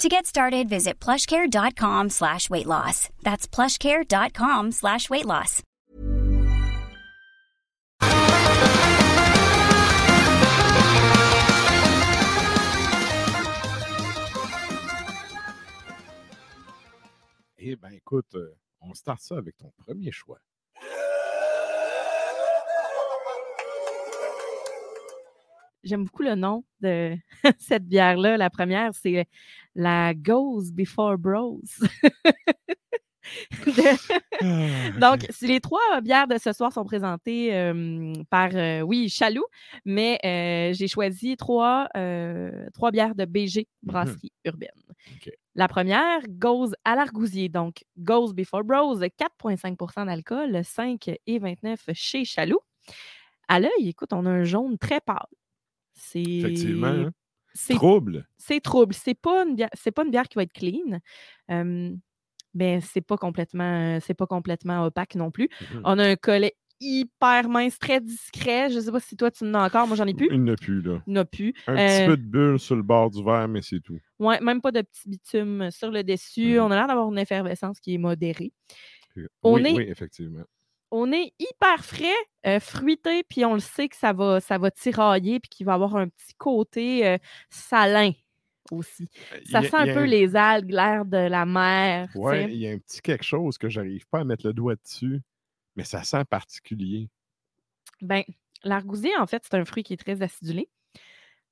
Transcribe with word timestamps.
To 0.00 0.08
get 0.08 0.24
started, 0.24 0.66
visit 0.66 0.98
plushcare.com 0.98 2.08
slash 2.08 2.48
weight 2.48 2.64
loss. 2.64 3.10
That's 3.22 3.46
plushcare.com 3.46 4.72
slash 4.72 5.10
weight 5.10 5.26
loss. 5.26 5.62
Eh 17.58 17.76
bien, 17.76 17.90
écoute, 17.90 18.34
euh, 18.36 18.56
on 18.80 18.94
start 18.94 19.20
ça 19.20 19.36
avec 19.36 19.58
ton 19.58 19.70
premier 19.76 20.10
choix. 20.12 20.40
J'aime 25.82 26.04
beaucoup 26.04 26.22
le 26.22 26.34
nom 26.34 26.64
de 26.80 27.16
cette 27.58 27.86
bière-là. 27.86 28.36
La 28.36 28.50
première, 28.50 28.90
c'est 28.94 29.26
la 29.74 30.14
Goes 30.14 30.70
Before 30.72 31.16
Bros. 31.18 31.60
De- 33.66 34.98
Donc, 34.98 35.26
si 35.30 35.46
les 35.46 35.60
trois 35.60 36.00
bières 36.02 36.26
de 36.26 36.36
ce 36.38 36.52
soir 36.52 36.72
sont 36.72 36.84
présentées 36.84 37.54
euh, 37.54 38.12
par, 38.28 38.50
euh, 38.54 38.80
oui, 38.80 39.08
Chaloux, 39.08 39.44
mais 39.84 40.18
euh, 40.24 40.72
j'ai 40.72 40.88
choisi 40.88 41.36
trois, 41.36 41.86
euh, 41.96 42.66
trois 42.74 42.90
bières 42.90 43.14
de 43.14 43.24
BG, 43.26 43.68
brasserie 43.82 44.32
urbaine. 44.44 44.70
La 45.54 45.68
première, 45.68 46.20
Goes 46.28 46.72
à 46.84 46.96
l'argousier. 46.96 47.48
Donc, 47.48 47.84
Goes 47.98 48.32
Before 48.32 48.64
Bros, 48.64 48.98
4,5% 48.98 50.06
d'alcool, 50.06 50.64
5 50.64 51.10
et 51.26 51.38
29 51.38 51.90
chez 51.92 52.24
Chaloux. 52.24 52.60
À 53.48 53.60
l'œil, 53.60 53.70
écoute, 53.88 54.12
on 54.12 54.26
a 54.26 54.30
un 54.30 54.44
jaune 54.44 54.76
très 54.78 55.00
pâle. 55.00 55.26
C'est 56.02 56.22
Effectivement, 56.22 56.86
hein? 56.86 57.10
c'est 57.52 57.74
Trouble. 57.74 58.26
c'est 58.38 58.60
trouble. 58.60 58.94
C'est 58.94 59.14
pas 59.14 59.44
une 59.44 59.54
bière, 59.54 59.70
c'est 59.74 59.90
pas 59.92 60.04
une 60.04 60.10
bière 60.10 60.28
qui 60.28 60.36
va 60.36 60.42
être 60.44 60.52
clean. 60.52 60.98
Euh, 61.50 61.94
ben 62.54 62.80
c'est 62.80 63.00
pas 63.00 63.16
complètement 63.16 63.98
c'est 64.00 64.14
pas 64.14 64.26
complètement 64.26 64.84
opaque 64.86 65.14
non 65.14 65.30
plus. 65.30 65.48
Mhm. 65.74 65.82
On 65.84 65.98
a 65.98 66.04
un 66.08 66.16
collet 66.16 66.54
hyper 66.80 67.48
mince, 67.50 67.78
très 67.78 68.00
discret. 68.00 68.70
Je 68.70 68.80
sais 68.80 68.90
pas 68.90 69.00
si 69.00 69.14
toi 69.16 69.30
tu 69.30 69.44
en 69.44 69.52
as 69.54 69.66
encore, 69.66 69.86
moi 69.86 69.96
j'en 69.96 70.06
ai 70.06 70.14
plus. 70.14 70.28
Il 70.30 70.40
n'y 70.42 70.50
en 70.50 70.54
a 70.54 70.56
plus, 70.56 70.80
là. 70.80 71.02
Il 71.06 71.12
n'y 71.12 71.18
en 71.18 71.22
a 71.22 71.24
plus. 71.26 71.52
Un 71.66 71.76
Euh, 71.76 71.86
petit 71.86 72.06
peu 72.06 72.16
de 72.16 72.22
bulle 72.22 72.58
sur 72.58 72.74
le 72.76 72.82
bord 72.82 73.10
du 73.10 73.22
verre, 73.22 73.46
mais 73.48 73.60
c'est 73.62 73.80
tout. 73.80 73.98
ouais, 74.18 74.40
même 74.40 74.60
pas 74.62 74.72
de 74.72 74.80
petit 74.80 75.08
bitume 75.08 75.70
sur 75.70 75.90
le 75.90 76.02
dessus. 76.02 76.54
Mhm. 76.54 76.60
On 76.62 76.70
a 76.70 76.76
l'air 76.76 76.86
d'avoir 76.88 77.10
une 77.12 77.18
effervescence 77.18 77.78
qui 77.80 77.94
est 77.94 77.98
modérée. 77.98 78.52
On 79.42 79.54
oui, 79.56 79.62
est- 79.66 79.76
oui, 79.76 79.84
effectivement. 79.88 80.44
On 80.90 81.12
est 81.12 81.32
hyper 81.38 81.84
frais, 81.84 82.12
euh, 82.46 82.58
fruité, 82.60 83.22
puis 83.22 83.44
on 83.44 83.54
le 83.54 83.60
sait 83.60 83.88
que 83.88 83.96
ça 83.96 84.12
va, 84.12 84.40
ça 84.40 84.58
va 84.58 84.70
tirailler, 84.70 85.38
puis 85.40 85.48
qu'il 85.48 85.66
va 85.66 85.74
avoir 85.74 85.96
un 85.96 86.08
petit 86.08 86.34
côté 86.36 87.06
euh, 87.06 87.16
salin 87.48 88.10
aussi. 88.72 89.08
Ça 89.46 89.60
Il 89.60 89.64
y 89.64 89.66
a- 89.66 89.70
sent 89.70 89.76
un 89.76 89.94
peu 89.94 90.04
les 90.04 90.34
algues, 90.36 90.70
l'air 90.72 91.04
de 91.04 91.16
la 91.16 91.46
mer. 91.46 92.08
sais. 92.12 92.44
il 92.50 92.56
y 92.58 92.66
a 92.68 92.72
un 92.72 92.78
petit 92.78 93.00
quelque 93.00 93.24
chose 93.24 93.56
que 93.58 93.68
j'arrive 93.68 94.06
pas 94.08 94.20
à 94.20 94.24
mettre 94.24 94.46
le 94.46 94.52
doigt 94.52 94.74
dessus, 94.76 95.20
mais 95.76 95.84
ça 95.84 96.02
sent 96.02 96.24
particulier. 96.24 97.08
Ben, 98.02 98.22
l'argousier, 98.64 99.16
en 99.18 99.26
fait, 99.26 99.42
c'est 99.44 99.56
un 99.56 99.64
fruit 99.64 99.82
qui 99.82 99.92
est 99.92 99.96
très 99.96 100.22
acidulé. 100.22 100.68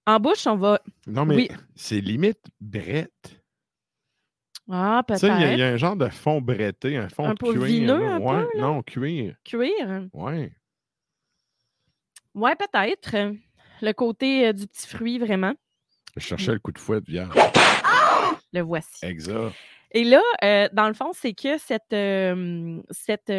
En 0.07 0.19
bouche, 0.21 0.47
on 0.47 0.57
va. 0.57 0.81
Non, 1.07 1.27
mais 1.27 1.35
Oui. 1.37 1.49
c'est 1.77 2.01
limite 2.01 2.43
brette. 2.61 3.41
Ah, 4.71 5.03
Tu 5.09 5.17
sais, 5.17 5.27
il 5.29 5.31
y, 5.31 5.33
a- 5.33 5.37
il 5.39 5.43
peut-être. 5.47 5.59
y 5.59 5.63
a 5.63 5.69
un 5.69 5.77
genre 5.77 5.97
de 5.97 6.09
fond 6.09 6.41
bretté, 6.41 6.97
un 6.99 7.09
fond 7.09 7.25
Un 7.25 7.35
de 7.35 7.39
cuir. 7.39 7.63
vineux, 7.63 8.07
un 8.07 8.19
ouais, 8.21 8.45
non, 8.59 8.83
cuir. 8.83 9.35
Cuir? 9.45 10.09
Ouais. 10.13 10.53
Ouais, 12.35 12.55
peut-être. 12.57 13.17
Le 13.81 13.93
côté 13.93 14.49
euh, 14.49 14.53
du 14.53 14.67
petit 14.67 14.87
fruit, 14.89 15.19
vraiment. 15.19 15.55
Je 16.17 16.23
cherchais 16.23 16.53
le 16.53 16.59
coup 16.59 16.73
de 16.73 16.79
fouet 16.79 17.01
hier. 17.07 17.31
Le 18.53 18.61
voici. 18.61 19.05
Exact. 19.05 19.53
Et 19.93 20.05
là, 20.05 20.21
euh, 20.45 20.69
dans 20.73 20.89
le 20.89 20.95
fond, 20.95 21.11
c'est 21.15 21.33
que 21.35 21.59
cette, 21.59 21.93
euh, 21.93 22.81
cette, 22.91 23.33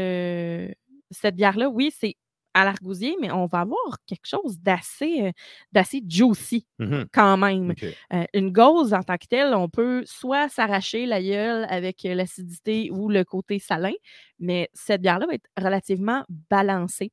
cette 1.12 1.36
bière-là, 1.36 1.70
oui, 1.70 1.92
c'est 1.98 2.16
à 2.62 2.66
l'argousier, 2.66 3.16
mais 3.22 3.32
on 3.32 3.46
va 3.46 3.62
avoir 3.62 3.98
quelque 4.06 4.26
chose 4.28 4.60
d'assez 4.60 5.22
euh, 5.28 5.32
d'assez 5.72 6.02
juicy 6.08 6.66
Mhm. 6.80 7.06
quand 7.14 7.38
même. 7.38 7.74
Euh, 8.14 8.24
une 8.34 8.52
gauze 8.52 8.94
en 8.94 9.04
tant 9.04 9.18
que 9.18 9.28
telle, 9.28 9.54
on 9.54 9.70
peut 9.70 10.04
soit 10.06 10.50
s'arracher 10.50 11.06
la 11.06 11.22
gueule 11.22 11.66
avec 11.70 12.06
euh, 12.06 12.14
l'acidité 12.14 12.90
ou 12.92 13.10
le 13.10 13.24
côté 13.24 13.60
salin, 13.60 13.92
mais 14.40 14.70
cette 14.74 15.02
bière-là 15.02 15.26
va 15.28 15.34
être 15.34 15.50
relativement 15.58 16.24
balancée. 16.50 17.12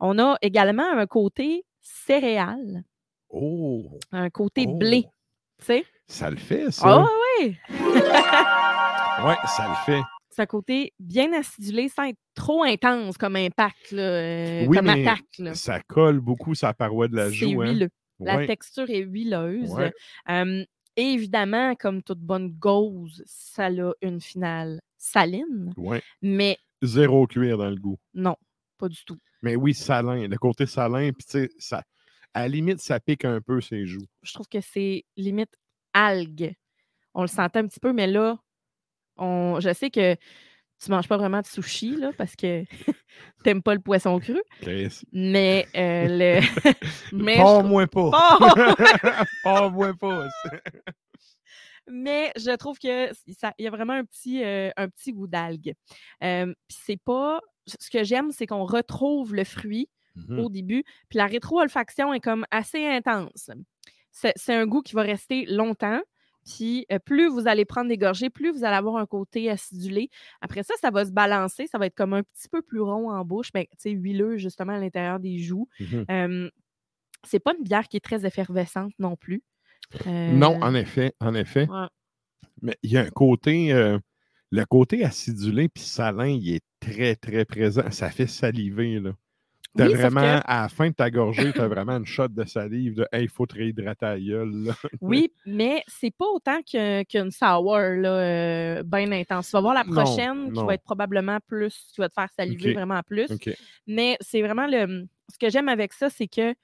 On 0.00 0.18
a 0.18 0.36
également 0.42 0.90
un 0.92 1.06
côté 1.06 1.64
céréales, 1.80 2.84
Oh! 3.30 3.84
un 4.12 4.30
côté 4.30 4.64
oh, 4.68 4.76
blé, 4.78 5.02
tu 5.58 5.64
sais? 5.66 5.84
Ça 6.06 6.30
le 6.30 6.36
fait, 6.36 6.64
Ah 6.68 6.70
ça. 6.70 7.06
oui! 7.40 7.56
Ouais, 9.24 9.36
ça 9.46 9.68
le 9.68 9.74
fait. 9.84 10.00
Un 10.40 10.46
côté 10.46 10.92
bien 10.98 11.32
acidulé 11.32 11.88
sans 11.88 12.04
être 12.04 12.18
trop 12.34 12.62
intense 12.62 13.18
comme 13.18 13.36
impact, 13.36 13.90
là, 13.92 14.02
euh, 14.02 14.66
Oui, 14.66 14.76
comme 14.76 14.86
mais 14.86 15.06
attaque. 15.06 15.24
là. 15.38 15.54
Ça 15.54 15.80
colle 15.80 16.20
beaucoup 16.20 16.52
la 16.62 16.72
paroi 16.74 17.08
de 17.08 17.16
la 17.16 17.30
joue. 17.30 17.60
Hein? 17.62 17.72
huileux. 17.72 17.88
La 18.20 18.36
Ouais. 18.38 18.46
texture 18.46 18.88
est 18.90 19.00
huileuse. 19.00 19.70
Ouais. 19.70 19.92
Euh, 20.28 20.64
et 20.96 21.02
évidemment, 21.02 21.74
comme 21.76 22.02
toute 22.02 22.18
bonne 22.20 22.50
gauze, 22.50 23.22
ça 23.26 23.66
a 23.66 23.92
une 24.02 24.20
finale 24.20 24.80
saline, 24.96 25.72
Ouais. 25.76 26.02
mais 26.22 26.58
Zéro 26.82 27.26
cuir 27.26 27.58
dans 27.58 27.70
le 27.70 27.76
goût. 27.76 27.98
non, 28.14 28.36
pas 28.78 28.88
du 28.88 29.04
tout. 29.04 29.18
Mais 29.42 29.54
oui, 29.56 29.72
salin. 29.74 30.26
Le 30.26 30.36
côté 30.36 30.66
salin, 30.66 31.10
puis 31.12 31.24
tu 31.24 31.30
sais, 31.30 31.50
ça, 31.58 31.82
à 32.34 32.40
la 32.42 32.48
limite, 32.48 32.80
ça 32.80 32.98
pique 33.00 33.24
un 33.24 33.40
peu 33.40 33.60
ses 33.60 33.86
joues. 33.86 34.06
Je 34.22 34.32
trouve 34.32 34.48
que 34.48 34.60
c'est 34.60 35.04
limite 35.16 35.54
algue. 35.92 36.54
On 37.14 37.22
le 37.22 37.28
sentait 37.28 37.60
un 37.60 37.66
petit 37.68 37.80
peu, 37.80 37.92
mais 37.92 38.06
là, 38.08 38.38
on, 39.18 39.60
je 39.60 39.72
sais 39.72 39.90
que 39.90 40.14
tu 40.80 40.90
manges 40.90 41.08
pas 41.08 41.16
vraiment 41.16 41.40
de 41.40 41.46
sushi, 41.46 41.96
là, 41.96 42.10
parce 42.16 42.36
que 42.36 42.64
t'aimes 43.44 43.62
pas 43.62 43.74
le 43.74 43.80
poisson 43.80 44.18
cru, 44.20 44.40
Chris. 44.60 45.00
mais 45.12 45.66
euh, 45.76 46.06
le... 46.08 46.40
mais 47.12 47.34
je 47.36 47.42
Pas 47.42 47.62
moins 47.62 47.86
pas. 47.86 48.10
Pas! 48.38 49.24
Pas 49.44 49.68
moins 49.70 49.94
pas. 49.94 50.28
mais 51.90 52.32
je 52.36 52.54
trouve 52.56 52.78
que 52.78 53.10
ça, 53.36 53.54
y 53.58 53.66
a 53.66 53.70
vraiment 53.70 53.94
un 53.94 54.04
petit, 54.04 54.44
euh, 54.44 54.70
un 54.76 54.88
petit 54.88 55.12
goût 55.12 55.26
d'algue. 55.26 55.74
Euh, 56.22 56.46
puis 56.68 56.78
c'est 56.84 57.00
pas. 57.02 57.40
Ce 57.66 57.90
que 57.90 58.04
j'aime, 58.04 58.30
c'est 58.32 58.46
qu'on 58.46 58.64
retrouve 58.64 59.34
le 59.34 59.44
fruit 59.44 59.88
Mhm. 60.26 60.40
au 60.40 60.48
début, 60.48 60.82
puis 61.08 61.18
la 61.18 61.26
rétro-olfaction 61.26 62.12
est 62.12 62.18
comme 62.18 62.44
assez 62.50 62.84
intense. 62.84 63.50
C'est 64.10 64.32
c'est 64.34 64.54
un 64.54 64.66
goût 64.66 64.82
qui 64.82 64.94
va 64.96 65.02
rester 65.02 65.46
longtemps. 65.46 66.00
Puis 66.56 66.86
euh, 66.92 66.98
plus 66.98 67.28
vous 67.28 67.46
allez 67.46 67.64
prendre 67.64 67.88
des 67.88 67.98
gorgées, 67.98 68.30
plus 68.30 68.50
vous 68.52 68.64
allez 68.64 68.76
avoir 68.76 68.96
un 68.96 69.06
côté 69.06 69.50
acidulé. 69.50 70.10
Après 70.40 70.62
ça, 70.62 70.74
ça 70.80 70.90
va 70.90 71.04
se 71.04 71.10
balancer, 71.12 71.66
ça 71.66 71.78
va 71.78 71.86
être 71.86 71.94
comme 71.94 72.14
un 72.14 72.22
petit 72.22 72.48
peu 72.48 72.62
plus 72.62 72.80
rond 72.80 73.10
en 73.10 73.24
bouche, 73.24 73.50
mais 73.54 73.68
tu 73.72 73.76
sais, 73.78 73.90
huileux 73.90 74.36
justement 74.36 74.72
à 74.74 74.78
l'intérieur 74.78 75.20
des 75.20 75.38
joues. 75.38 75.68
Euh, 76.10 76.50
c'est 77.24 77.40
pas 77.40 77.52
une 77.58 77.64
bière 77.64 77.88
qui 77.88 77.96
est 77.96 78.04
très 78.04 78.24
effervescente 78.24 78.92
non 78.98 79.16
plus. 79.16 79.42
Non, 80.06 80.56
Euh, 80.56 80.64
en 80.64 80.74
effet, 80.74 81.14
en 81.20 81.34
effet. 81.34 81.68
ouais. 81.68 81.86
Mais 82.62 82.76
il 82.82 82.90
y 82.90 82.96
a 82.98 83.02
un 83.02 83.10
côté, 83.10 83.72
euh, 83.72 83.98
le 84.50 84.64
côté 84.64 85.04
acidulé 85.04 85.68
puis 85.68 85.82
salin, 85.82 86.26
il 86.26 86.54
est 86.54 86.64
très, 86.80 87.14
très 87.16 87.44
présent. 87.44 87.90
Ça 87.90 88.10
fait 88.10 88.26
saliver, 88.26 89.00
là. 89.00 89.12
T'as 89.78 89.88
Oui, 89.88 89.94
vraiment, 89.96 90.40
que- 90.40 90.42
à 90.44 90.62
la 90.62 90.68
fin 90.68 90.88
de 90.90 90.94
ta 90.94 91.10
gorgée, 91.10 91.52
t'as 91.54 91.68
vraiment 91.68 91.96
une 91.98 92.06
shot 92.06 92.28
de 92.28 92.44
salive 92.44 92.94
de 92.96 93.06
Hey, 93.12 93.28
faut 93.28 93.46
te 93.46 93.54
réhydrater 93.54 94.06
à 94.06 94.14
la 94.14 94.20
gueule. 94.20 94.52
là. 94.64 94.74
Oui, 95.00 95.32
mais 95.46 95.84
c'est 95.86 96.10
pas 96.10 96.26
autant 96.26 96.60
qu'une 96.62 97.30
sour 97.30 97.76
là, 97.78 98.82
bien 98.82 99.12
intense. 99.12 99.46
Tu 99.48 99.52
vas 99.52 99.60
voir 99.60 99.74
la 99.74 99.84
Non, 99.84 99.94
prochaine 99.94 100.50
qui 100.52 100.64
va 100.64 100.74
être 100.74 100.82
probablement 100.82 101.38
plus, 101.46 101.90
qui 101.94 102.00
va 102.00 102.08
te 102.08 102.14
faire 102.14 102.28
saliver 102.36 102.72
vraiment 102.72 103.00
plus. 103.04 103.38
Mais 103.86 104.16
c'est 104.20 104.42
vraiment 104.42 104.66
le. 104.66 105.06
Ce 105.30 105.38
que 105.38 105.50
j'aime 105.50 105.68
avec 105.68 105.92
ça, 105.92 106.10
c'est 106.10 106.26
que 106.26 106.54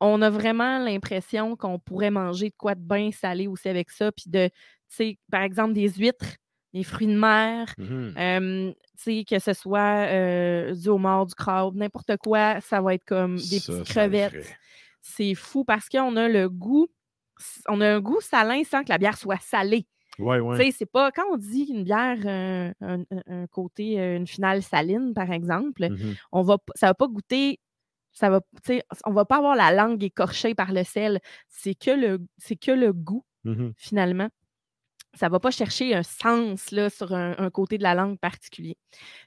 on 0.00 0.22
a 0.22 0.30
vraiment 0.30 0.78
l'impression 0.78 1.56
qu'on 1.56 1.78
pourrait 1.78 2.10
manger 2.10 2.50
de 2.50 2.54
quoi 2.58 2.74
de 2.74 2.80
bien 2.82 3.10
salé 3.12 3.46
aussi 3.48 3.68
avec 3.68 3.90
ça. 3.90 4.12
Puis 4.12 4.30
de, 4.30 4.48
tu 4.48 4.54
sais, 4.90 5.18
par 5.30 5.42
exemple, 5.42 5.74
des 5.74 5.88
huîtres, 5.90 6.36
des 6.76 6.84
fruits 6.84 7.06
de 7.06 7.18
mer, 7.18 7.74
sais, 8.96 9.24
que 9.28 9.38
ce 9.38 9.52
soit 9.52 10.72
du 10.74 10.88
homard, 10.88 11.26
du 11.26 11.34
crabe, 11.34 11.74
n'importe 11.76 12.16
quoi, 12.18 12.60
ça 12.60 12.80
va 12.80 12.94
être 12.94 13.04
comme 13.04 13.36
des 13.36 13.58
Ça, 13.60 13.72
petites 13.72 13.88
crevettes. 13.88 14.56
C'est 15.00 15.34
fou 15.34 15.64
parce 15.64 15.88
qu'on 15.88 16.16
a 16.16 16.28
le 16.28 16.48
goût, 16.48 16.88
on 17.68 17.80
a 17.80 17.88
un 17.94 18.00
goût 18.00 18.20
salin 18.20 18.62
sans 18.64 18.82
que 18.82 18.88
la 18.88 18.98
bière 18.98 19.16
soit 19.16 19.40
salée. 19.40 19.86
Ouais, 20.18 20.40
ouais. 20.40 20.70
c'est 20.72 20.86
pas 20.90 21.12
quand 21.12 21.24
on 21.30 21.36
dit 21.36 21.66
qu'une 21.66 21.84
bière, 21.84 22.16
euh, 22.24 22.72
un, 22.80 23.46
côté, 23.48 24.00
euh, 24.00 24.16
une 24.16 24.26
finale 24.26 24.62
saline, 24.62 25.12
par 25.14 25.30
exemple, 25.30 25.88
Mhm. 25.90 26.14
on 26.32 26.42
va, 26.42 26.56
ça 26.74 26.86
va 26.86 26.94
pas 26.94 27.06
goûter, 27.06 27.60
ça 28.12 28.30
va, 28.30 28.40
on 29.04 29.12
va 29.12 29.26
pas 29.26 29.36
avoir 29.36 29.54
la 29.56 29.72
langue 29.72 30.02
écorchée 30.02 30.54
par 30.54 30.72
le 30.72 30.84
sel. 30.84 31.20
C'est 31.48 31.74
que 31.74 31.90
le, 31.90 32.26
c'est 32.38 32.56
que 32.56 32.70
le 32.72 32.92
goût 32.94 33.24
Mhm. 33.44 33.74
finalement. 33.76 34.28
Ça 35.18 35.28
va 35.28 35.40
pas 35.40 35.50
chercher 35.50 35.94
un 35.94 36.02
sens 36.02 36.70
là, 36.70 36.90
sur 36.90 37.12
un, 37.14 37.34
un 37.38 37.50
côté 37.50 37.78
de 37.78 37.82
la 37.82 37.94
langue 37.94 38.18
particulier. 38.18 38.76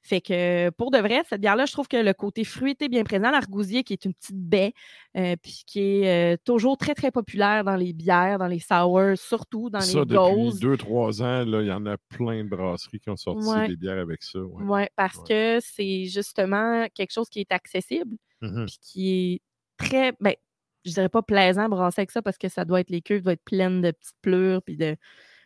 Fait 0.04 0.22
que 0.22 0.70
pour 0.72 0.92
de 0.92 0.98
vrai, 1.00 1.24
cette 1.28 1.42
bière-là, 1.42 1.66
je 1.66 1.74
trouve 1.74 1.88
que 1.88 1.98
le 1.98 2.14
côté 2.14 2.44
fruité 2.44 2.86
est 2.86 2.90
bien 2.90 3.04
présent. 3.04 3.32
L'argousier, 3.32 3.84
qui 3.84 3.94
est 3.94 4.06
une 4.06 4.14
petite 4.14 4.36
baie, 4.38 4.74
euh, 5.18 5.36
puis 5.42 5.64
qui 5.66 5.80
est 6.04 6.34
euh, 6.34 6.38
toujours 6.46 6.78
très, 6.78 6.94
très 6.94 7.12
populaire 7.12 7.64
dans 7.64 7.76
les 7.76 7.94
bières, 7.94 8.38
dans 8.38 8.48
les 8.48 8.60
sours, 8.60 9.02
surtout 9.18 9.70
dans 9.70 9.82
Ça, 9.82 10.00
les 10.00 10.06
depuis 10.06 10.16
gauzes. 10.36 10.60
deux, 10.60 10.78
trois 10.78 11.22
ans, 11.24 11.44
il 11.46 11.68
y 11.68 11.72
en 11.72 11.86
a 11.86 11.98
plein 12.10 12.44
de 12.44 12.50
brasseries 12.50 13.00
qui 13.00 13.10
ont 13.10 13.18
sorti 13.18 13.48
Ouais. 13.48 13.68
des 13.68 13.76
bières 13.76 13.98
avec 14.00 14.22
ça. 14.24 14.40
Ouais. 14.40 14.64
Oui, 14.66 14.82
parce 14.96 15.18
Ouais. 15.18 15.24
que 15.28 15.60
c'est 15.62 16.06
justement 16.06 16.88
quelque 16.94 17.12
chose 17.12 17.30
qui 17.30 17.40
est 17.40 17.52
accessible, 17.52 18.16
Mhm. 18.42 18.66
puis 18.68 18.78
qui 18.82 19.34
est 19.34 19.42
très, 19.84 20.14
ben, 20.20 20.34
je 20.86 20.92
dirais 20.92 21.10
pas 21.10 21.22
plaisant 21.22 21.68
brasser 21.68 22.02
avec 22.02 22.12
ça 22.12 22.22
parce 22.22 22.38
que 22.38 22.48
ça 22.48 22.64
doit 22.64 22.80
être, 22.82 22.90
les 22.90 23.02
cuves 23.02 23.22
doivent 23.24 23.34
être 23.34 23.44
pleines 23.44 23.82
de 23.82 23.92
petites 23.92 24.16
pleurs, 24.22 24.62
puis 24.62 24.78
de, 24.78 24.96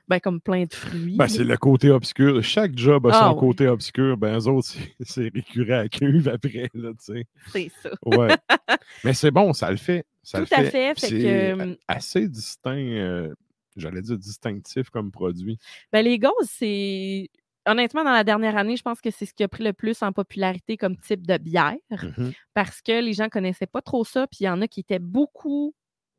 ben, 0.07 0.19
comme 0.19 0.41
plein 0.41 0.63
de 0.63 0.73
fruits. 0.73 1.15
Ben, 1.15 1.27
c'est 1.27 1.43
le 1.43 1.55
côté 1.57 1.89
obscur. 1.89 2.43
Chaque 2.43 2.77
job 2.77 3.07
a 3.07 3.11
Ah, 3.13 3.19
son 3.29 3.33
ouais. 3.35 3.39
côté 3.39 3.67
obscur. 3.67 4.17
Ben, 4.17 4.37
eux 4.37 4.47
autres, 4.47 4.67
c'est- 5.01 5.31
récurrent 5.33 5.79
à 5.79 5.87
cuve 5.89 6.27
après, 6.27 6.69
là, 6.73 6.89
tu 6.91 7.13
sais. 7.13 7.25
C'est 7.51 7.71
ça. 7.81 7.89
Ouais. 8.05 8.27
Mais 9.03 9.13
c'est 9.13 9.31
bon, 9.31 9.53
ça 9.53 9.71
le 9.71 9.77
fait. 9.77 10.05
Ça 10.21 10.39
Tout 10.39 10.47
le 10.51 10.57
à 10.57 10.63
fait. 10.69 10.93
C'est 10.97 11.09
que, 11.09 11.53
hum, 11.53 11.75
assez 11.87 12.27
distinct, 12.27 12.75
euh, 12.77 13.33
j'allais 13.75 14.01
dire 14.01 14.17
distinctif 14.17 14.89
comme 14.89 15.11
produit. 15.11 15.57
Ben, 15.91 16.03
les 16.03 16.19
gauzes, 16.19 16.31
c'est. 16.47 17.29
Honnêtement, 17.65 18.03
dans 18.03 18.11
la 18.11 18.25
dernière 18.25 18.57
année, 18.57 18.75
je 18.75 18.83
pense 18.83 18.99
que 18.99 19.09
c'est 19.09 19.25
ce 19.25 19.33
qui 19.33 19.41
a 19.41 19.47
pris 19.47 19.63
le 19.63 19.71
plus 19.71 20.01
en 20.03 20.11
popularité 20.11 20.75
comme 20.75 20.97
type 20.97 21.25
de 21.25 21.37
bière 21.37 21.75
Mhm. 21.91 22.33
parce 22.53 22.81
que 22.81 23.01
les 23.01 23.13
gens 23.13 23.29
connaissaient 23.29 23.67
pas 23.67 23.81
trop 23.81 24.03
ça. 24.03 24.27
Puis 24.27 24.39
il 24.41 24.43
y 24.43 24.49
en 24.49 24.61
a 24.61 24.67
qui 24.67 24.81
étaient 24.81 24.99
beaucoup 24.99 25.73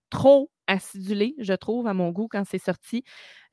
trop 0.08 0.50
acidulés, 0.66 1.34
je 1.38 1.52
trouve, 1.52 1.86
à 1.86 1.94
mon 1.94 2.10
goût, 2.10 2.28
quand 2.30 2.44
c'est 2.46 2.58
sorti, 2.58 3.04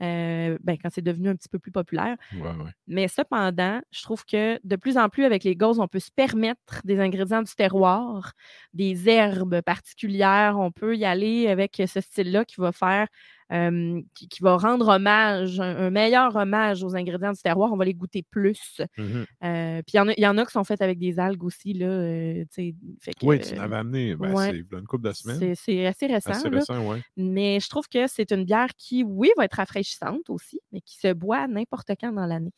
euh, 0.02 0.58
ben, 0.62 0.78
quand 0.82 0.90
c'est 0.92 1.02
devenu 1.02 1.30
un 1.30 1.36
petit 1.36 1.50
peu 1.50 1.60
plus 1.60 1.72
populaire. 1.72 2.16
Ouais, 2.34 2.42
ouais. 2.42 2.72
Mais 2.88 3.08
cependant, 3.08 3.82
je 3.92 4.02
trouve 4.02 4.26
que 4.26 4.60
de 4.64 4.76
plus 4.76 4.98
en 4.98 5.10
plus, 5.10 5.26
avec 5.26 5.44
les 5.44 5.56
gauzes, 5.56 5.80
on 5.80 5.88
peut 5.88 6.00
se 6.00 6.12
permettre 6.12 6.82
des 6.84 7.00
ingrédients 7.00 7.42
du 7.44 7.54
terroir, 7.54 8.34
des 8.74 9.10
herbes 9.10 9.62
particulières. 9.62 10.58
On 10.60 10.72
peut 10.72 10.96
y 10.98 11.06
aller 11.06 11.48
avec 11.48 11.82
ce 11.86 12.02
style-là 12.02 12.46
qui 12.46 12.60
va 12.60 12.72
faire, 12.72 13.08
euh, 13.52 14.02
qui, 14.14 14.28
qui 14.30 14.42
va 14.44 14.56
rendre 14.58 14.88
hommage, 14.88 15.60
un, 15.60 15.76
un 15.78 15.90
meilleur 15.90 16.36
hommage 16.36 16.84
aux 16.84 16.96
ingrédients 16.96 17.34
du 17.34 17.42
terroir. 17.42 17.72
On 17.74 17.78
va 17.78 17.84
les 17.86 17.94
goûter 17.94 18.24
plus. 18.30 18.82
Mhm. 18.98 19.26
Euh, 19.44 19.82
puis 19.82 19.94
il 19.94 19.98
y 19.98 20.00
en 20.00 20.08
a- 20.08 20.14
il 20.16 20.24
y, 20.24 20.28
en 20.28 20.38
a 20.38 20.46
qui 20.46 20.52
sont 20.54 20.64
faites 20.64 20.82
avec 20.82 21.00
des 21.00 21.20
algues 21.20 21.44
aussi. 21.44 21.74
Là, 21.74 21.88
euh, 21.88 22.46
fait 22.54 22.74
que, 23.20 23.26
Oui, 23.26 23.40
tu 23.42 23.56
l'avais 23.56 23.76
amené. 23.76 24.16
Ben, 24.16 24.34
ouais. 24.34 24.52
c'est 24.52 24.78
une 24.78 24.86
couple 24.88 25.08
de 25.10 25.14
semaines. 25.14 25.56
c'est 25.56 25.86
assez 25.86 26.08
récent. 26.08 26.32
Assez 26.32 26.48
récent. 26.50 26.96
Mais 27.18 27.60
je 27.60 27.70
trouve 27.70 27.88
que 27.90 28.08
c'est 28.08 28.32
une 28.32 28.46
bière 28.46 28.70
qui, 28.78 29.04
oui, 29.04 29.30
va 29.38 29.46
être 29.46 29.56
rafraîchissante 29.56 30.30
aussi, 30.30 30.60
mais 30.72 30.80
qui 30.82 30.98
se 30.98 31.12
boit 31.14 31.48
n'importe 31.48 31.92
quand 32.00 32.12
dans 32.14 32.26
l'année. 32.26 32.54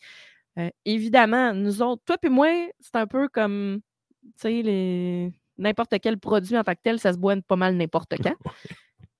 Évidemment, 0.85 1.53
nous 1.53 1.81
autres, 1.81 2.03
toi 2.05 2.17
et 2.21 2.29
moi, 2.29 2.47
c'est 2.79 2.95
un 2.95 3.07
peu 3.07 3.27
comme, 3.27 3.79
tu 4.23 4.29
sais, 4.37 4.61
les... 4.61 5.31
n'importe 5.57 5.95
quel 6.01 6.19
produit 6.19 6.55
en 6.57 6.63
tant 6.63 6.73
que 6.75 6.79
tel, 6.83 6.99
ça 6.99 7.11
se 7.13 7.17
boit 7.17 7.35
pas 7.47 7.55
mal 7.55 7.75
n'importe 7.75 8.13
quand. 8.23 8.35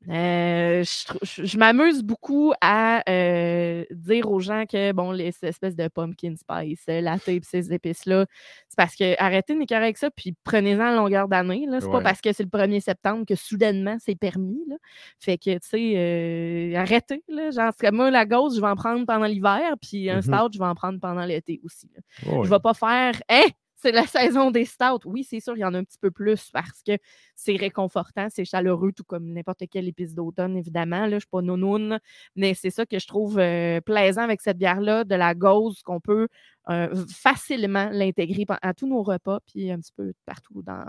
Euh, 0.09 0.83
je 0.83 1.57
m'amuse 1.57 2.03
beaucoup 2.03 2.53
à 2.61 3.09
euh, 3.09 3.85
dire 3.91 4.29
aux 4.29 4.39
gens 4.39 4.65
que, 4.65 4.91
bon, 4.91 5.11
les 5.11 5.31
ces 5.31 5.47
espèces 5.47 5.75
de 5.75 5.88
pumpkin 5.88 6.35
spice, 6.35 6.83
euh, 6.89 7.01
latte 7.01 7.27
et 7.29 7.39
ces 7.44 7.73
épices-là, 7.73 8.25
c'est 8.67 8.75
parce 8.75 8.95
que 8.95 9.21
arrêtez 9.21 9.53
de 9.53 9.59
m'écœurer 9.59 9.85
avec 9.85 9.97
ça, 9.97 10.11
puis 10.11 10.35
prenez-en 10.44 10.81
à 10.81 10.95
longueur 10.95 11.27
d'année. 11.27 11.67
C'est 11.79 11.89
pas 11.89 12.01
parce 12.01 12.21
que 12.21 12.33
c'est 12.33 12.44
le 12.44 12.50
1er 12.50 12.81
septembre 12.81 13.25
que 13.25 13.35
soudainement 13.35 13.97
c'est 14.00 14.15
permis. 14.15 14.61
Là. 14.67 14.75
Fait 15.19 15.38
que, 15.38 15.53
tu 15.53 15.59
sais, 15.61 15.94
euh, 15.95 16.75
arrêtez. 16.77 17.23
Là. 17.29 17.51
Genre, 17.51 17.71
moi, 17.91 18.11
la 18.11 18.25
gauche, 18.25 18.56
je 18.56 18.61
vais 18.61 18.67
en 18.67 18.75
prendre 18.75 19.06
pendant 19.06 19.25
l'hiver, 19.25 19.75
puis 19.81 20.09
un 20.09 20.21
stout, 20.21 20.53
je 20.53 20.59
vais 20.59 20.65
en 20.65 20.75
prendre 20.75 20.99
pendant 20.99 21.25
l'été 21.25 21.61
aussi. 21.63 21.89
Ouais. 22.25 22.44
Je 22.44 22.49
vais 22.49 22.59
pas 22.59 22.73
faire 22.73 23.13
Hein, 23.29 23.45
c'est 23.83 23.91
la 23.91 24.07
saison 24.07 24.50
des 24.50 24.65
stouts. 24.65 25.06
Oui, 25.06 25.24
c'est 25.24 25.39
sûr, 25.39 25.56
il 25.56 25.59
y 25.59 25.65
en 25.65 25.74
a 25.74 25.77
un 25.77 25.83
petit 25.83 26.00
peu 26.00 26.09
plus 26.09 26.50
parce 26.51 26.81
que 26.81 26.97
c'est 27.35 27.56
réconfortant, 27.56 28.27
c'est 28.30 28.45
chaleureux, 28.45 28.91
tout 28.94 29.03
comme 29.03 29.31
n'importe 29.33 29.63
quelle 29.69 29.88
épice 29.88 30.15
d'automne, 30.15 30.57
évidemment. 30.57 31.06
Là, 31.06 31.18
je 31.18 31.19
suis 31.19 31.30
pas 31.30 31.41
nounoune, 31.41 32.00
mais 32.35 32.53
c'est 32.53 32.69
ça 32.69 32.85
que 32.85 32.97
je 32.97 33.07
trouve 33.07 33.38
euh, 33.39 33.81
plaisant 33.81 34.24
avec 34.24 34.41
cette 34.41 34.57
bière-là, 34.57 35.03
de 35.03 35.15
la 35.15 35.35
gauze, 35.35 35.81
qu'on 35.83 36.00
peut 36.00 36.27
euh, 36.69 36.95
facilement 37.13 37.89
l'intégrer 37.91 38.45
à 38.62 38.74
tous 38.74 38.88
nos 38.88 39.03
repas, 39.03 39.39
puis 39.45 39.69
un 39.69 39.80
petit 39.80 39.94
peu 39.95 40.13
partout 40.25 40.62
dans, 40.63 40.85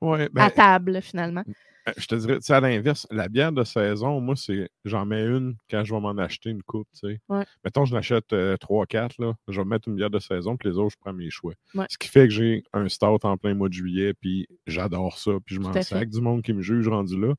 Ouais, 0.00 0.24
à 0.24 0.28
ben, 0.28 0.50
table, 0.50 1.00
finalement. 1.02 1.42
Euh, 1.88 1.92
Je 1.96 2.06
te 2.06 2.14
dirais, 2.16 2.34
tu 2.36 2.42
sais, 2.42 2.52
à 2.52 2.60
l'inverse, 2.60 3.06
la 3.12 3.28
bière 3.28 3.52
de 3.52 3.62
saison, 3.64 4.20
moi, 4.20 4.34
c'est 4.36 4.68
j'en 4.84 5.06
mets 5.06 5.22
une 5.24 5.54
quand 5.70 5.84
je 5.84 5.94
vais 5.94 6.00
m'en 6.00 6.16
acheter 6.18 6.50
une 6.50 6.62
coupe, 6.62 6.88
tu 6.92 7.08
sais. 7.08 7.20
Ouais. 7.28 7.44
Mettons, 7.64 7.84
je 7.84 7.94
l'achète 7.94 8.26
3-4, 8.32 9.18
là. 9.20 9.34
Je 9.48 9.60
vais 9.60 9.64
mettre 9.66 9.88
une 9.88 9.94
bière 9.94 10.10
de 10.10 10.18
saison, 10.18 10.56
puis 10.56 10.68
les 10.68 10.76
autres, 10.78 10.90
je 10.92 10.96
prends 11.00 11.12
mes 11.12 11.30
choix. 11.30 11.54
Ouais. 11.74 11.86
Ce 11.88 11.96
qui 11.96 12.08
fait 12.08 12.26
que 12.26 12.34
j'ai 12.34 12.64
un 12.72 12.88
stout 12.88 13.24
en 13.24 13.36
plein 13.36 13.54
mois 13.54 13.68
de 13.68 13.74
juillet, 13.74 14.14
puis 14.14 14.48
j'adore 14.66 15.16
ça, 15.18 15.30
puis 15.44 15.54
je 15.54 15.60
m'en 15.60 15.72
sac 15.82 16.10
du 16.10 16.20
monde 16.20 16.42
qui 16.42 16.52
me 16.52 16.60
juge 16.62 16.88
rendu 16.88 17.18
là. 17.20 17.34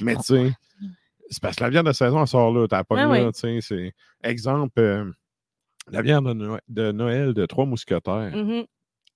Mais 0.00 0.14
tu 0.16 0.22
sais, 0.22 0.52
c'est 1.28 1.42
parce 1.42 1.56
que 1.56 1.64
la 1.64 1.70
bière 1.70 1.84
de 1.84 1.92
saison, 1.92 2.20
elle 2.20 2.26
sort 2.28 2.52
là, 2.52 2.66
t'as 2.68 2.84
pas 2.84 2.94
Ouais, 3.08 3.24
là, 3.24 3.32
tu 3.32 3.40
sais. 3.40 3.58
c'est- 3.60 3.92
Exemple, 4.22 4.78
euh, 4.80 5.10
la 5.90 6.02
bière 6.02 6.22
de, 6.22 6.32
Noël- 6.32 6.60
de 6.68 6.92
Noël 6.92 7.34
de 7.34 7.46
Trois 7.46 7.66
Mousquetaires, 7.66 8.30
Mhm. 8.34 8.64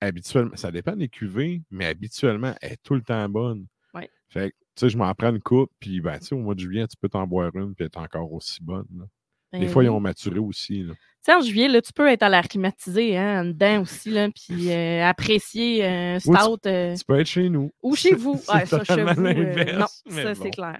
Habituellement, 0.06 0.56
ça 0.56 0.70
dépend 0.70 0.96
des 0.96 1.08
cuvées, 1.08 1.62
mais 1.70 1.87
habituellement, 1.87 2.54
elle 2.60 2.72
est 2.72 2.82
tout 2.82 2.94
le 2.94 3.03
temps 3.03 3.29
bonne. 3.29 3.67
Ouais. 3.94 4.08
Fait 4.29 4.50
que, 4.50 4.55
tu 4.55 4.81
sais, 4.81 4.88
je 4.88 4.96
m'en 4.98 5.12
prends 5.15 5.31
une 5.31 5.41
coupe, 5.41 5.70
puis 5.81 6.00
ben, 6.00 6.19
tu 6.19 6.27
sais, 6.27 6.34
au 6.34 6.38
mois 6.38 6.55
de 6.55 6.60
juillet, 6.60 6.86
tu 6.88 6.96
peux 7.00 7.08
t'en 7.08 7.27
boire 7.27 7.55
une, 7.55 7.74
puis 7.74 7.84
elle 7.84 7.86
est 7.86 7.96
encore 7.96 8.32
aussi 8.32 8.62
bonne. 8.62 8.86
là. 8.98 9.05
Des 9.53 9.67
Ben 9.67 9.69
fois, 9.69 9.84
ils 9.84 9.91
ont 9.91 10.00
maturé 10.00 10.38
aussi. 10.38 10.86
Tu 10.88 10.94
sais, 11.20 11.34
en 11.34 11.43
juillet, 11.43 11.69
là, 11.69 11.82
tu 11.82 11.93
peux 11.93 12.08
être 12.08 12.22
à 12.22 12.31
l'air 12.31 12.48
climatisé, 12.48 13.19
hein, 13.19 13.43
en 13.43 13.44
dedans 13.44 13.82
aussi, 13.82 14.08
là, 14.10 14.29
puis 14.31 14.70
euh, 14.72 15.05
apprécier 15.05 15.84
un 15.86 16.17
tu- 16.19 16.32
stout. 16.34 16.67
euh, 16.67 16.96
Tu 16.96 17.05
peux 17.05 17.20
être 17.20 17.27
chez 17.27 17.50
nous. 17.50 17.70
Ou 17.82 17.94
chez 17.94 18.15
vous. 18.15 18.41
C'est 18.43 18.53
Ouais, 18.55 18.65
ça, 18.67 18.82
chez 18.82 19.03
vous, 19.05 19.27
euh, 19.27 19.79
non, 19.79 19.86
ça, 19.86 20.34
bon. 20.34 20.41
c'est 20.43 20.50
clair. 20.50 20.79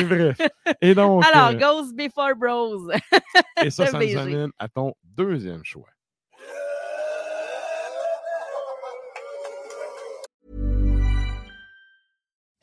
Et 0.00 0.04
bref. 0.04 0.38
Et 0.82 0.94
donc, 0.94 1.24
Alors, 1.32 1.48
euh, 1.48 1.54
Ghost 1.54 1.94
Before 1.96 2.34
Bros. 2.36 2.90
et 3.62 3.70
ça, 3.70 3.86
ça 3.86 3.98
nous 3.98 4.16
amène 4.16 4.50
à 4.58 4.68
ton 4.68 4.94
deuxième 5.02 5.64
choix. 5.64 5.88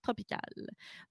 tropicale. 0.00 0.40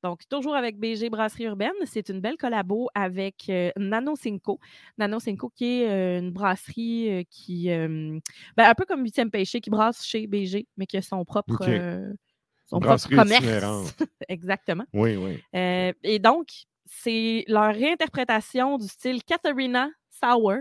Donc, 0.04 0.28
toujours 0.30 0.56
avec 0.56 0.78
BG 0.80 1.10
Brasserie 1.10 1.46
Urbaine. 1.46 1.72
C'est 1.86 2.10
une 2.10 2.22
belle 2.22 2.38
collabo 2.38 2.90
avec 2.94 3.46
euh, 3.50 3.72
Nano 3.78 4.16
Cinco. 4.16 4.60
Nano 4.98 5.20
Cinco, 5.20 5.50
qui 5.56 5.82
est 5.82 5.90
euh, 5.90 6.20
une 6.20 6.32
brasserie 6.32 7.10
euh, 7.10 7.24
qui, 7.30 7.68
ben, 7.68 8.22
un 8.58 8.74
peu 8.76 8.86
comme 8.86 9.04
8e 9.04 9.30
Péché, 9.30 9.62
qui 9.62 9.70
brasse 9.70 10.06
chez 10.06 10.28
BG, 10.28 10.68
mais 10.78 10.86
qui 10.86 10.98
a 10.98 11.02
son 11.02 11.24
propre, 11.26 11.64
euh, 11.68 12.14
propre 12.70 13.10
commerce. 13.10 13.96
Exactement. 14.28 14.86
Oui, 14.94 15.16
oui. 15.16 15.42
Et 15.54 16.20
donc, 16.20 16.48
c'est 16.86 17.44
leur 17.48 17.74
réinterprétation 17.74 18.78
du 18.78 18.88
style 18.88 19.24
Katharina 19.24 19.90
Sour, 20.20 20.54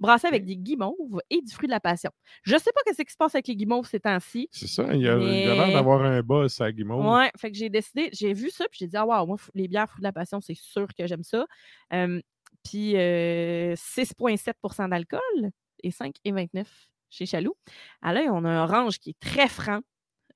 brassé 0.00 0.26
avec 0.26 0.44
des 0.44 0.56
guimauves 0.56 1.20
et 1.30 1.40
du 1.40 1.52
fruit 1.52 1.66
de 1.66 1.72
la 1.72 1.80
passion. 1.80 2.10
Je 2.42 2.56
sais 2.56 2.70
pas 2.72 2.80
ce 2.86 3.02
qui 3.02 3.12
se 3.12 3.16
passe 3.16 3.34
avec 3.34 3.48
les 3.48 3.56
guimauves 3.56 3.86
ces 3.86 4.00
temps-ci. 4.00 4.48
C'est 4.50 4.66
ça. 4.66 4.86
Il 4.92 5.00
y 5.00 5.08
a, 5.08 5.16
l'air 5.16 5.72
d'avoir 5.72 6.02
un 6.02 6.22
buzz 6.22 6.60
à 6.60 6.72
Guimauve. 6.72 7.06
Ouais, 7.06 7.30
fait 7.38 7.50
que 7.50 7.56
j'ai 7.56 7.68
décidé, 7.68 8.10
j'ai 8.12 8.32
vu 8.32 8.50
ça, 8.50 8.66
puis 8.70 8.78
j'ai 8.80 8.86
dit, 8.86 8.96
ah, 8.96 9.06
wow, 9.06 9.26
moi, 9.26 9.36
les 9.54 9.68
bières 9.68 9.88
fruits 9.88 10.00
de 10.00 10.06
la 10.06 10.12
passion, 10.12 10.40
c'est 10.40 10.56
sûr 10.56 10.88
que 10.94 11.06
j'aime 11.06 11.24
ça. 11.24 11.46
Euh, 11.92 12.20
puis 12.64 12.96
euh, 12.96 13.74
6,7% 13.74 14.88
d'alcool 14.88 15.50
et 15.82 15.90
5,29% 15.90 16.66
chez 17.08 17.26
Chaloux. 17.26 17.54
À 18.02 18.12
l'œil, 18.12 18.28
on 18.28 18.44
a 18.44 18.50
un 18.50 18.64
orange 18.64 18.98
qui 18.98 19.10
est 19.10 19.20
très 19.20 19.48
franc. 19.48 19.80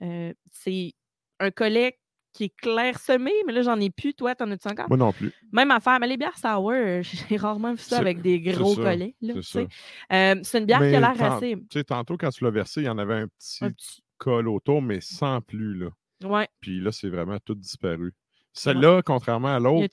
Euh, 0.02 0.32
c'est 0.50 0.92
un 1.40 1.50
collet 1.50 1.98
qui 2.32 2.44
est 2.44 2.56
clairsemé, 2.56 3.32
mais 3.46 3.52
là, 3.52 3.62
j'en 3.62 3.78
ai 3.80 3.90
plus. 3.90 4.14
Toi, 4.14 4.34
t'en 4.34 4.50
as-tu 4.50 4.68
encore? 4.68 4.88
Moi 4.88 4.98
non 4.98 5.12
plus. 5.12 5.32
Même 5.52 5.70
affaire, 5.70 5.98
mais 6.00 6.06
les 6.06 6.16
bières 6.16 6.38
sour, 6.38 6.72
j'ai 7.28 7.36
rarement 7.36 7.72
vu 7.72 7.82
ça 7.82 7.98
avec 7.98 8.22
des 8.22 8.40
gros 8.40 8.74
ça, 8.74 8.82
collets. 8.82 9.14
C'est. 9.42 9.68
Euh, 10.12 10.36
c'est 10.42 10.58
une 10.58 10.66
bière 10.66 10.80
qui 10.80 10.94
a 10.94 11.00
l'air 11.00 11.22
assez. 11.22 11.56
Tu 11.56 11.78
sais, 11.78 11.84
tantôt, 11.84 12.16
quand 12.16 12.30
tu 12.30 12.44
l'as 12.44 12.50
versé, 12.50 12.82
il 12.82 12.86
y 12.86 12.88
en 12.88 12.98
avait 12.98 13.14
un 13.14 13.28
petit 13.28 13.64
Un 13.64 13.70
petit. 13.70 14.02
col 14.18 14.48
autour, 14.48 14.82
mais 14.82 15.00
sans 15.00 15.40
plus. 15.40 15.74
Là. 15.74 15.90
Ouais, 16.24 16.48
Puis 16.60 16.80
là, 16.80 16.92
c'est 16.92 17.08
vraiment 17.08 17.38
tout 17.44 17.54
disparu. 17.54 18.14
Celle-là, 18.52 19.02
contrairement 19.02 19.54
à 19.54 19.60
l'autre, 19.60 19.86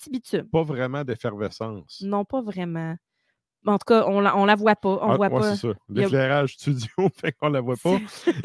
pas 0.51 0.63
vraiment 0.63 1.03
d'effervescence. 1.03 2.01
Non, 2.01 2.25
pas 2.25 2.41
vraiment. 2.41 2.95
En 3.73 3.77
tout 3.77 3.85
cas, 3.85 4.05
on 4.07 4.19
la, 4.19 4.35
on 4.37 4.45
la 4.45 4.55
voit 4.55 4.75
pas. 4.75 4.99
On 5.01 5.11
Ah, 5.11 5.15
voit 5.17 5.27
ouais, 5.29 5.39
pas. 5.41 5.55
c'est 5.55 5.67
ça. 5.67 5.73
A- 5.73 5.75
L'éclairage 5.89 6.53
studio 6.53 6.87
fait 7.15 7.31
qu'on 7.33 7.49
la 7.49 7.61
voit 7.61 7.75
pas. 7.81 7.97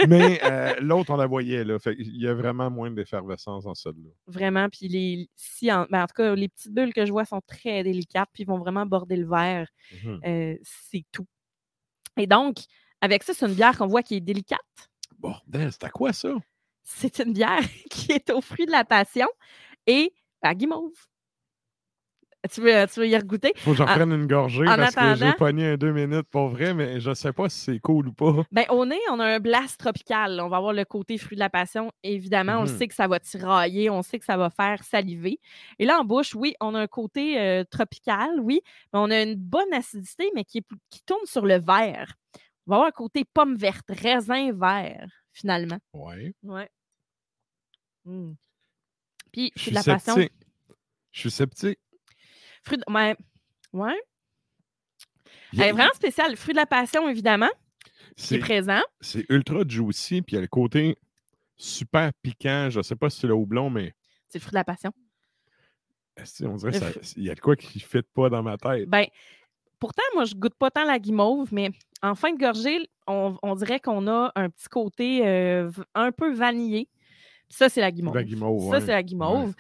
mais 0.08 0.40
euh, 0.44 0.74
l'autre, 0.80 1.10
on 1.12 1.16
la 1.16 1.26
voyait. 1.26 1.64
Là. 1.64 1.78
Fait 1.78 1.94
il 1.98 2.20
y 2.20 2.26
a 2.28 2.34
vraiment 2.34 2.70
moins 2.70 2.90
d'effervescence 2.90 3.64
dans 3.64 3.74
celle-là. 3.74 4.10
Vraiment. 4.26 4.68
Puis 4.68 4.88
les, 4.88 5.28
si 5.36 5.72
en, 5.72 5.86
ben, 5.90 6.02
en 6.02 6.06
tout 6.06 6.14
cas, 6.16 6.34
les 6.34 6.48
petites 6.48 6.72
bulles 6.74 6.92
que 6.92 7.06
je 7.06 7.12
vois 7.12 7.24
sont 7.24 7.40
très 7.46 7.82
délicates, 7.82 8.28
puis 8.32 8.44
vont 8.44 8.58
vraiment 8.58 8.84
border 8.86 9.16
le 9.16 9.28
verre. 9.28 9.68
Mhm. 10.04 10.20
Euh, 10.26 10.56
c'est 10.62 11.04
tout. 11.12 11.26
Et 12.16 12.26
donc, 12.26 12.56
avec 13.00 13.22
ça, 13.22 13.32
c'est 13.34 13.46
une 13.46 13.54
bière 13.54 13.76
qu'on 13.78 13.86
voit 13.86 14.02
qui 14.02 14.16
est 14.16 14.20
délicate. 14.20 14.58
Bordel, 15.18 15.70
c'est 15.72 15.84
à 15.84 15.90
quoi 15.90 16.12
ça? 16.12 16.34
C'est 16.82 17.20
une 17.20 17.32
bière 17.32 17.60
qui 17.90 18.12
est 18.12 18.30
au 18.30 18.40
fruit 18.40 18.66
de 18.66 18.72
la 18.72 18.84
passion 18.84 19.28
et 19.86 20.12
à 20.42 20.54
guimauve. 20.54 20.92
Tu 22.50 22.60
veux, 22.60 22.86
tu 22.92 22.98
veux 23.00 23.06
y 23.08 23.16
regoûter? 23.16 23.52
Faut 23.58 23.70
que 23.70 23.76
j'en 23.76 23.84
En- 23.84 23.94
prenne 23.94 24.10
une 24.12 24.26
gorgée 24.26 24.66
en 24.68 24.74
parce 24.76 24.94
que 24.96 25.14
j'ai 25.14 25.32
pogné 25.34 25.68
un 25.68 25.76
deux 25.76 25.92
minutes 25.92 26.26
pour 26.28 26.48
vrai, 26.48 26.74
mais 26.74 26.98
je 26.98 27.14
sais 27.14 27.32
pas 27.32 27.48
si 27.48 27.60
c'est 27.60 27.78
cool 27.78 28.08
ou 28.08 28.12
pas. 28.12 28.44
Ben, 28.50 28.64
au 28.70 28.84
nez, 28.84 28.98
on 29.12 29.20
a 29.20 29.26
un 29.26 29.38
blast 29.38 29.78
tropical. 29.78 30.40
On 30.40 30.48
va 30.48 30.56
avoir 30.56 30.72
le 30.72 30.84
côté 30.84 31.18
fruit 31.18 31.36
de 31.36 31.40
la 31.40 31.50
passion. 31.50 31.92
Évidemment, 32.02 32.54
on 32.58 32.64
le 32.64 32.70
Mhm. 32.72 32.78
sait 32.78 32.88
que 32.88 32.94
ça 32.94 33.06
va 33.06 33.20
tirailler, 33.20 33.90
on 33.90 34.02
sait 34.02 34.18
que 34.18 34.24
ça 34.24 34.36
va 34.36 34.50
faire 34.50 34.82
saliver. 34.82 35.38
Et 35.78 35.84
là, 35.86 36.00
en 36.00 36.04
bouche, 36.04 36.34
oui, 36.34 36.54
on 36.60 36.74
a 36.74 36.80
un 36.80 36.86
côté 36.88 37.38
euh, 37.40 37.62
tropical, 37.70 38.40
oui, 38.40 38.60
mais 38.92 38.98
on 38.98 39.10
a 39.12 39.22
une 39.22 39.36
bonne 39.36 39.72
acidité, 39.72 40.28
mais 40.34 40.44
qui, 40.44 40.58
est 40.58 40.66
qui 40.90 41.00
tourne 41.04 41.24
sur 41.26 41.46
le 41.46 41.60
vert. 41.60 42.14
On 42.66 42.70
va 42.70 42.76
avoir 42.76 42.88
un 42.88 42.92
côté 42.92 43.24
pomme 43.24 43.54
verte, 43.54 43.86
raisin 43.88 44.50
vert, 44.52 45.06
finalement. 45.32 45.78
Ouais. 45.94 46.34
Ouais. 46.42 46.68
Mm. 48.04 48.32
Puis, 49.32 49.52
fruit 49.56 49.70
de 49.70 49.74
la 49.76 49.84
passion. 49.84 50.16
Je 51.12 51.20
suis 51.20 51.30
sceptique. 51.30 51.78
Fruit 52.62 52.78
de... 52.78 52.92
ouais. 52.92 53.16
ouais. 53.72 54.00
Elle 55.54 55.60
est 55.60 55.72
vraiment 55.72 55.92
spéciale. 55.94 56.30
Le 56.30 56.36
fruit 56.36 56.54
de 56.54 56.58
la 56.58 56.66
passion, 56.66 57.08
évidemment, 57.08 57.50
qui 58.16 58.24
est 58.24 58.26
C'est 58.26 58.38
présent. 58.38 58.80
c'est 59.00 59.26
ultra 59.28 59.62
juicy, 59.66 60.22
puis 60.22 60.32
il 60.32 60.36
y 60.36 60.38
a 60.38 60.40
le 60.42 60.46
côté 60.48 60.96
super 61.56 62.10
piquant. 62.22 62.68
Je 62.70 62.80
sais 62.82 62.96
pas 62.96 63.10
si 63.10 63.20
c'est 63.20 63.26
le 63.26 63.34
houblon, 63.34 63.68
mais 63.70 63.94
C'est 64.28 64.38
le 64.38 64.42
fruit 64.42 64.52
de 64.52 64.56
la 64.56 64.64
passion. 64.64 64.92
esti, 66.16 66.44
on 66.46 66.56
dirait 66.56 66.72
Le 66.72 66.78
que 66.78 66.84
ça- 66.84 66.90
fru- 66.92 67.00
il 67.16 67.24
y 67.24 67.30
a 67.30 67.34
de 67.34 67.40
quoi 67.40 67.56
qui 67.56 67.78
ne 67.78 67.82
fit 67.82 68.06
pas 68.14 68.28
dans 68.30 68.42
ma 68.42 68.56
tête. 68.56 68.88
Ben, 68.88 69.06
pourtant, 69.78 70.02
moi, 70.14 70.24
je 70.24 70.34
goûte 70.34 70.54
pas 70.54 70.70
tant 70.70 70.84
la 70.84 70.98
guimauve, 70.98 71.52
mais 71.52 71.70
en 72.02 72.14
fin 72.14 72.32
de 72.32 72.38
gorgée, 72.38 72.88
on, 73.06 73.36
on 73.42 73.54
dirait 73.54 73.80
qu'on 73.80 74.06
a 74.08 74.32
un 74.34 74.48
petit 74.48 74.68
côté 74.68 75.26
euh, 75.26 75.70
un 75.94 76.12
peu 76.12 76.32
vanillé. 76.32 76.88
Ça, 77.48 77.68
c'est 77.68 77.80
la 77.82 77.90
guimauve. 77.90 78.14
La 78.14 78.24
guimauve, 78.24 78.62
Ça, 78.70 78.78
ouais. 78.78 78.80
c'est 78.80 78.92
la 78.92 79.02
guimauve. 79.02 79.54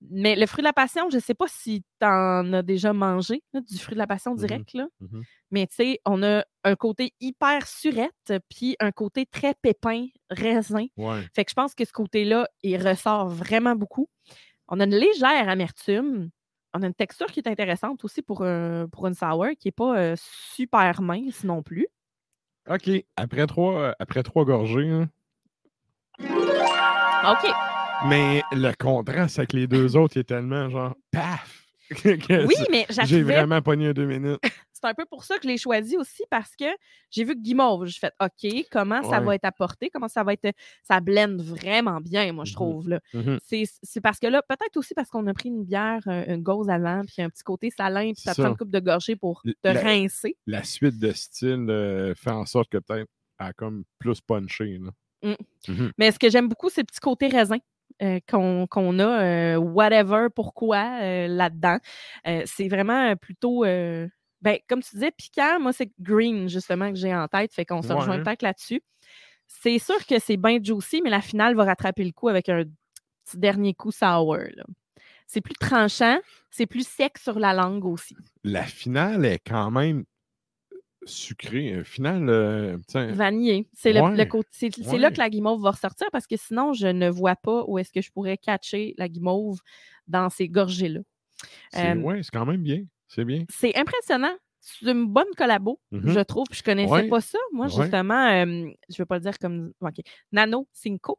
Mais 0.00 0.36
le 0.36 0.46
fruit 0.46 0.62
de 0.62 0.68
la 0.68 0.72
passion, 0.72 1.10
je 1.10 1.16
ne 1.16 1.20
sais 1.20 1.34
pas 1.34 1.46
si 1.48 1.82
tu 2.00 2.06
en 2.06 2.52
as 2.52 2.62
déjà 2.62 2.92
mangé, 2.92 3.42
là, 3.52 3.60
du 3.60 3.78
fruit 3.78 3.94
de 3.94 3.98
la 3.98 4.06
passion 4.06 4.32
Mhm. 4.32 4.38
direct. 4.38 4.72
là. 4.74 4.86
Mhm. 5.00 5.22
Mais 5.50 5.66
tu 5.66 5.74
sais, 5.74 6.00
on 6.06 6.22
a 6.22 6.44
un 6.64 6.76
côté 6.76 7.12
hyper 7.20 7.66
surette, 7.66 8.32
puis 8.48 8.76
un 8.78 8.92
côté 8.92 9.26
très 9.26 9.54
pépin, 9.54 10.06
raisin. 10.30 10.86
Ouais. 10.96 11.22
Fait 11.34 11.44
que 11.44 11.50
je 11.50 11.54
pense 11.54 11.74
que 11.74 11.84
ce 11.84 11.92
côté-là, 11.92 12.46
il 12.62 12.76
ressort 12.86 13.28
vraiment 13.28 13.74
beaucoup. 13.74 14.08
On 14.68 14.78
a 14.80 14.84
une 14.84 14.94
légère 14.94 15.48
amertume. 15.48 16.30
On 16.74 16.82
a 16.82 16.86
une 16.86 16.94
texture 16.94 17.26
qui 17.26 17.40
est 17.40 17.48
intéressante 17.48 18.04
aussi 18.04 18.22
pour, 18.22 18.42
un- 18.44 18.86
pour 18.88 19.06
une 19.06 19.14
sour, 19.14 19.46
qui 19.58 19.68
n'est 19.68 19.72
pas 19.72 19.98
euh, 19.98 20.14
super 20.18 21.00
mince 21.02 21.42
non 21.42 21.62
plus. 21.62 21.88
OK. 22.68 22.90
Après 23.16 23.46
trois, 23.46 23.80
euh, 23.80 23.92
après 23.98 24.22
trois 24.22 24.44
gorgées, 24.44 24.90
hein, 24.90 25.08
OK. 26.20 27.50
Mais 28.02 28.44
le 28.52 28.72
contraste 28.78 29.38
avec 29.38 29.52
les 29.52 29.66
deux 29.66 29.96
autres, 29.96 30.16
il 30.16 30.20
est 30.20 30.24
tellement 30.24 30.68
genre 30.70 30.94
paf! 31.10 31.64
Oui, 32.04 32.54
mais 32.70 32.86
J'ai 33.04 33.22
vraiment 33.22 33.62
pogné 33.62 33.94
deux 33.94 34.04
minutes. 34.04 34.38
C'est 34.80 34.84
un 34.86 34.94
peu 34.94 35.06
pour 35.06 35.24
ça 35.24 35.36
que 35.38 35.42
je 35.44 35.48
l'ai 35.48 35.56
choisi 35.56 35.96
aussi, 35.96 36.22
parce 36.30 36.54
que 36.54 36.66
j'ai 37.10 37.24
vu 37.24 37.34
que 37.34 37.40
guimauve. 37.40 37.86
J'ai 37.86 37.98
fait 37.98 38.12
OK, 38.22 38.66
comment 38.70 39.02
ça 39.02 39.18
va 39.20 39.34
être 39.34 39.44
apporté? 39.46 39.90
Comment 39.90 40.06
ça 40.06 40.22
va 40.22 40.34
être. 40.34 40.52
Ça 40.84 41.00
blende 41.00 41.40
vraiment 41.42 41.98
bien, 42.00 42.32
moi, 42.32 42.44
je 42.44 42.50
Mhm. 42.52 42.54
trouve. 42.54 42.88
là. 42.90 43.00
Mhm. 43.14 43.38
C'est 43.42 43.64
c'est 43.82 44.00
parce 44.00 44.20
que 44.20 44.28
là, 44.28 44.40
peut-être 44.48 44.76
aussi 44.76 44.94
parce 44.94 45.08
qu'on 45.08 45.26
a 45.26 45.34
pris 45.34 45.48
une 45.48 45.64
bière, 45.64 46.00
euh, 46.06 46.24
une 46.28 46.42
gauze 46.44 46.68
avant, 46.68 47.02
puis 47.06 47.22
un 47.22 47.28
petit 47.30 47.42
côté 47.42 47.70
salin, 47.70 48.12
puis 48.12 48.22
ça 48.22 48.34
prend 48.34 48.50
une 48.50 48.56
coupe 48.56 48.70
de 48.70 48.78
gorgée 48.80 49.16
pour 49.16 49.42
te 49.42 49.50
la- 49.64 49.80
rincer. 49.80 50.36
La 50.46 50.62
suite 50.62 50.98
de 51.00 51.10
style 51.12 51.66
euh, 51.70 52.14
fait 52.14 52.30
en 52.30 52.46
sorte 52.46 52.68
que 52.70 52.78
peut-être 52.78 53.08
elle 53.40 53.46
a 53.46 53.52
comme 53.54 53.82
plus 53.98 54.20
punché. 54.20 54.78
là. 54.78 55.34
Mais 55.96 56.12
ce 56.12 56.18
que 56.20 56.30
j'aime 56.30 56.48
beaucoup, 56.48 56.68
c'est 56.68 56.82
le 56.82 56.86
petit 56.86 57.00
côté 57.00 57.26
raisin. 57.26 57.58
Euh, 58.02 58.20
qu'on 58.28 58.98
a, 58.98 59.24
euh, 59.24 59.56
whatever, 59.56 60.28
pourquoi, 60.34 61.00
euh, 61.02 61.26
là-dedans. 61.26 61.78
C'est 62.44 62.68
vraiment 62.68 63.16
plutôt, 63.16 63.64
ben, 63.64 64.58
comme 64.68 64.82
tu 64.82 64.94
disais, 64.94 65.10
piquant. 65.10 65.58
Moi, 65.60 65.72
c'est 65.72 65.90
green, 66.00 66.48
justement, 66.48 66.90
que 66.90 66.96
j'ai 66.96 67.14
en 67.14 67.26
tête. 67.28 67.52
Fait 67.52 67.64
qu'on 67.64 67.82
se 67.82 67.92
rejoint 67.92 68.22
peut-être 68.22 68.42
là-dessus. 68.42 68.82
C'est 69.46 69.78
sûr 69.78 70.04
que 70.06 70.18
c'est 70.18 70.36
bien 70.36 70.58
juicy, 70.62 71.00
mais 71.02 71.10
la 71.10 71.22
finale 71.22 71.54
va 71.54 71.64
rattraper 71.64 72.04
le 72.04 72.12
coup 72.12 72.28
avec 72.28 72.48
un 72.48 72.64
petit 73.24 73.38
dernier 73.38 73.74
coup 73.74 73.90
sour. 73.90 74.36
C'est 75.26 75.40
plus 75.40 75.54
tranchant, 75.54 76.18
c'est 76.50 76.66
plus 76.66 76.86
sec 76.86 77.18
sur 77.18 77.38
la 77.38 77.52
langue 77.52 77.84
aussi. 77.84 78.16
La 78.44 78.64
finale 78.64 79.24
est 79.24 79.40
quand 79.46 79.70
même 79.70 80.04
sucrée. 81.04 81.72
Un 81.72 81.84
final, 81.84 82.28
euh, 82.28 82.76
Vanillé. 82.92 83.68
C'est 83.72 83.92
le, 83.92 84.00
c'est- 84.50 84.98
là 84.98 85.10
que 85.10 85.18
la 85.18 85.30
guimauve 85.30 85.62
va 85.62 85.70
ressortir 85.70 86.08
parce 86.12 86.26
que 86.26 86.36
sinon, 86.36 86.72
je 86.72 86.86
ne 86.88 87.08
vois 87.08 87.36
pas 87.36 87.64
où 87.66 87.78
est-ce 87.78 87.92
que 87.92 88.00
je 88.02 88.10
pourrais 88.10 88.36
catcher 88.36 88.94
la 88.98 89.08
guimauve 89.08 89.58
dans 90.06 90.28
ces 90.30 90.48
gorgées-là. 90.48 91.00
euh, 91.76 91.94
ouais, 91.96 92.22
c'est 92.22 92.30
quand 92.32 92.46
même 92.46 92.62
bien. 92.62 92.82
C'est 93.06 93.24
bien. 93.24 93.44
C'est 93.48 93.76
impressionnant. 93.76 94.34
C'est 94.60 94.90
une 94.90 95.06
bonne 95.06 95.28
collabo, 95.36 95.80
Mhm. 95.92 96.10
je 96.10 96.20
trouve. 96.20 96.46
Je 96.50 96.62
connaissais 96.62 96.90
Ouais. 96.92 97.08
pas 97.08 97.20
ça. 97.20 97.38
Moi, 97.52 97.68
justement, 97.68 98.26
euh, 98.28 98.44
je 98.44 98.94
ne 98.94 98.98
vais 98.98 99.06
pas 99.06 99.14
le 99.16 99.22
dire 99.22 99.38
comme. 99.38 99.72
OK. 99.80 99.94
Nano 100.32 100.66
Cinco. 100.72 101.18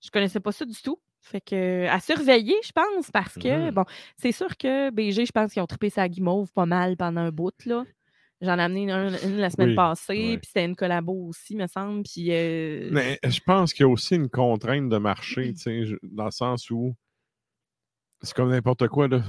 Je 0.00 0.10
connaissais 0.10 0.38
pas 0.40 0.52
ça 0.52 0.64
du 0.64 0.80
tout. 0.80 1.00
Fait 1.22 1.40
que 1.40 1.86
à 1.88 1.98
surveiller, 1.98 2.54
je 2.62 2.70
pense, 2.72 3.10
parce 3.10 3.34
que, 3.34 3.66
Mhm. 3.66 3.70
bon, 3.72 3.84
c'est 4.16 4.32
sûr 4.32 4.56
que 4.56 4.90
BG, 4.90 5.26
je 5.26 5.32
pense 5.32 5.52
qu'ils 5.52 5.60
ont 5.62 5.66
trippé 5.66 5.90
sa 5.90 6.08
guimauve 6.08 6.52
pas 6.52 6.66
mal 6.66 6.96
pendant 6.96 7.22
un 7.22 7.30
bout, 7.30 7.52
là. 7.66 7.84
J'en 8.40 8.58
ai 8.58 8.62
amené 8.62 8.82
une, 8.84 9.16
une 9.24 9.36
la 9.38 9.50
semaine 9.50 9.70
Oui, 9.70 9.74
passée, 9.74 10.38
puis 10.40 10.46
c'était 10.46 10.64
une 10.64 10.76
collabo 10.76 11.12
aussi, 11.28 11.56
me 11.56 11.66
semble. 11.66 12.02
Puis 12.04 12.28
euh, 12.30 12.88
Mais 12.92 13.18
je 13.24 13.40
pense 13.40 13.72
qu'il 13.72 13.84
y 13.84 13.88
a 13.88 13.90
aussi 13.92 14.14
une 14.14 14.28
contrainte 14.28 14.88
de 14.88 14.98
marché, 14.98 15.52
tu 15.54 15.60
sais, 15.60 15.84
je- 15.84 15.96
dans 16.02 16.26
le 16.26 16.30
sens 16.30 16.70
où 16.70 16.94
c'est 18.22 18.34
comme 18.34 18.50
n'importe 18.50 18.88
quoi, 18.88 19.08
là. 19.08 19.20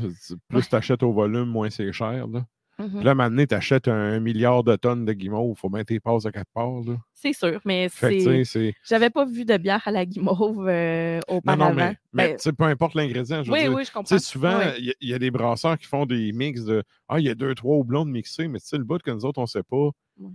Plus 0.47 0.67
tu 0.69 0.75
achètes 0.75 1.03
au 1.03 1.11
volume, 1.11 1.45
moins 1.47 1.69
c'est 1.69 1.91
cher. 1.91 2.27
Là. 2.27 2.45
mhm. 2.77 2.89
Puis 2.95 3.03
là, 3.03 3.15
maintenant, 3.15 3.45
tu 3.45 3.55
achètes 3.55 3.87
un 3.87 4.19
milliard 4.19 4.63
de 4.63 4.75
tonnes 4.75 5.05
de 5.05 5.13
guimauve, 5.13 5.55
il 5.57 5.59
faut 5.59 5.69
tu 5.69 5.93
les 5.93 5.99
passes 5.99 6.25
à 6.25 6.31
quatre 6.31 6.49
parts. 6.53 6.81
Là. 6.85 6.97
C'est 7.21 7.33
sûr, 7.33 7.59
mais 7.65 7.87
c'est. 7.89 8.73
J'avais 8.87 9.09
pas 9.09 9.25
vu 9.25 9.45
de 9.45 9.57
bière 9.57 9.81
à 9.85 9.91
la 9.91 10.05
guimauve 10.05 10.67
euh, 10.67 11.19
Non, 11.29 11.37
auparavant. 11.37 11.69
non, 11.69 11.75
mais, 11.75 11.95
mais 12.13 12.37
Ben, 12.43 12.53
peu 12.55 12.63
importe 12.65 12.93
l'ingrédient, 12.95 13.43
oui, 13.47 13.59
dire. 13.61 13.73
oui, 13.73 13.85
je 13.85 13.91
comprends. 13.91 14.17
souvent, 14.19 14.59
il 14.77 14.85
y, 14.85 14.89
a- 14.91 14.93
il 15.01 15.09
y 15.09 15.13
a 15.13 15.19
des 15.19 15.31
brasseurs 15.31 15.77
qui 15.77 15.85
font 15.87 16.05
des 16.05 16.31
mix 16.31 16.63
de 16.63 16.83
Ah, 17.07 17.19
il 17.19 17.25
y 17.25 17.29
a 17.29 17.35
deux, 17.35 17.53
trois 17.55 17.75
houblons 17.77 18.05
de 18.05 18.11
mixés, 18.11 18.47
mais 18.47 18.59
tu 18.59 18.67
sais, 18.67 18.77
le 18.77 18.83
bout 18.83 19.01
que 19.01 19.11
nous 19.11 19.25
autres, 19.25 19.39
on 19.39 19.43
ne 19.43 19.47
sait 19.47 19.63
pas, 19.63 19.89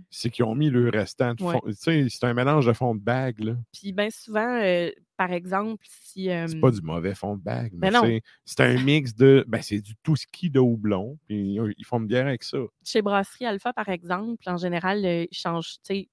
c'est 0.09 0.29
qu'ils 0.31 0.45
ont 0.45 0.55
mis 0.55 0.69
le 0.69 0.89
restant 0.89 1.35
sais, 1.73 2.07
c'est 2.09 2.23
un 2.25 2.33
mélange 2.33 2.65
de 2.65 2.73
fond 2.73 2.95
de 2.95 3.01
bague, 3.01 3.39
là. 3.39 3.53
Puis 3.71 3.93
bien 3.93 4.09
souvent, 4.09 4.59
euh, 4.61 4.89
par 5.15 5.31
exemple, 5.31 5.85
si. 5.87 6.29
euh, 6.29 6.47
C'est 6.47 6.59
pas 6.59 6.71
du 6.71 6.81
mauvais 6.81 7.13
fond 7.15 7.35
de 7.37 7.41
bague, 7.43 7.71
mais, 7.73 7.91
mais 7.91 7.91
non. 7.91 8.01
c'est- 8.45 8.61
un 8.61 8.81
mix 8.83 9.15
de. 9.15 9.45
Ben, 9.47 9.61
c'est 9.61 9.79
du 9.81 9.93
tout 10.03 10.15
ski 10.15 10.49
de 10.49 10.59
houblon, 10.59 11.17
puis 11.27 11.55
ils- 11.77 11.85
font 11.85 11.99
une 11.99 12.07
bière 12.07 12.25
avec 12.27 12.43
ça. 12.43 12.57
chez 12.83 13.01
Brasserie 13.01 13.45
Alpha, 13.45 13.73
par 13.73 13.89
exemple, 13.89 14.43
en 14.47 14.57
général, 14.57 15.05
euh, 15.05 15.25
ils 15.31 15.37
changent, 15.37 15.73
tu 15.85 15.95
sais, 15.95 16.09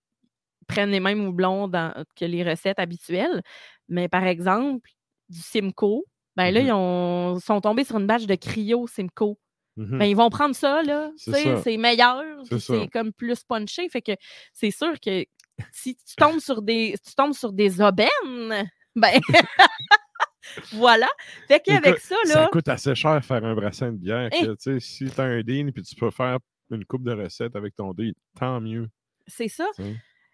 prennent 0.72 0.90
les 0.90 1.00
mêmes 1.00 1.26
houblons 1.26 1.68
dans- 1.68 1.92
que 2.16 2.24
les 2.24 2.42
recettes 2.48 2.78
habituelles. 2.78 3.42
Mais 3.88 4.08
par 4.08 4.24
exemple, 4.24 4.88
du 5.28 5.38
Simcoe, 5.40 6.04
ben 6.36 6.50
là, 6.50 6.60
Mhm. 6.60 6.66
ils 6.66 6.72
ont- 6.72 7.38
sont 7.40 7.60
tombés 7.60 7.84
sur 7.84 7.98
une 7.98 8.06
batch 8.06 8.26
de 8.26 8.34
Cryo 8.34 8.86
Simcoe. 8.86 9.36
Mhm. 9.76 9.98
Ben, 9.98 10.04
ils 10.04 10.16
vont 10.16 10.28
prendre 10.30 10.54
ça, 10.54 10.82
là. 10.82 11.10
C'est 11.16 11.56
ça. 11.62 11.70
Meilleur, 11.78 12.22
C'est 12.48 12.58
ça. 12.58 12.74
comme 12.92 13.12
plus 13.12 13.42
punché. 13.42 13.88
Fait 13.88 14.02
que 14.02 14.12
c'est 14.52 14.70
sûr 14.70 14.98
que 15.00 15.24
si 15.72 15.96
tu 15.96 16.14
tombes 16.16 16.40
sur 16.40 16.60
des, 16.62 16.94
si 17.02 17.10
tu 17.10 17.14
tombes 17.14 17.32
sur 17.32 17.52
des 17.52 17.80
aubaines, 17.80 18.08
ben. 18.96 19.18
voilà. 20.72 21.08
Fait 21.48 21.60
qu'avec 21.60 21.98
ça, 21.98 22.16
Ça 22.24 22.40
là. 22.42 22.48
coûte 22.52 22.68
assez 22.68 22.94
cher 22.94 23.24
faire 23.24 23.44
un 23.44 23.54
brassin 23.54 23.92
de 23.92 23.96
bière. 23.98 24.28
Hey. 24.32 24.42
que, 24.46 24.50
tu 24.52 24.56
sais, 24.58 24.80
si 24.80 25.10
tu 25.10 25.20
as 25.20 25.24
un 25.24 25.40
deal 25.42 25.72
puis 25.72 25.82
tu 25.82 25.94
peux 25.94 26.10
faire 26.10 26.38
une 26.70 26.84
coupe 26.84 27.04
de 27.04 27.12
recettes 27.12 27.56
avec 27.56 27.74
ton 27.76 27.92
deal, 27.92 28.14
tant 28.38 28.60
mieux. 28.60 28.88
C'est 29.26 29.48
ça. 29.48 29.66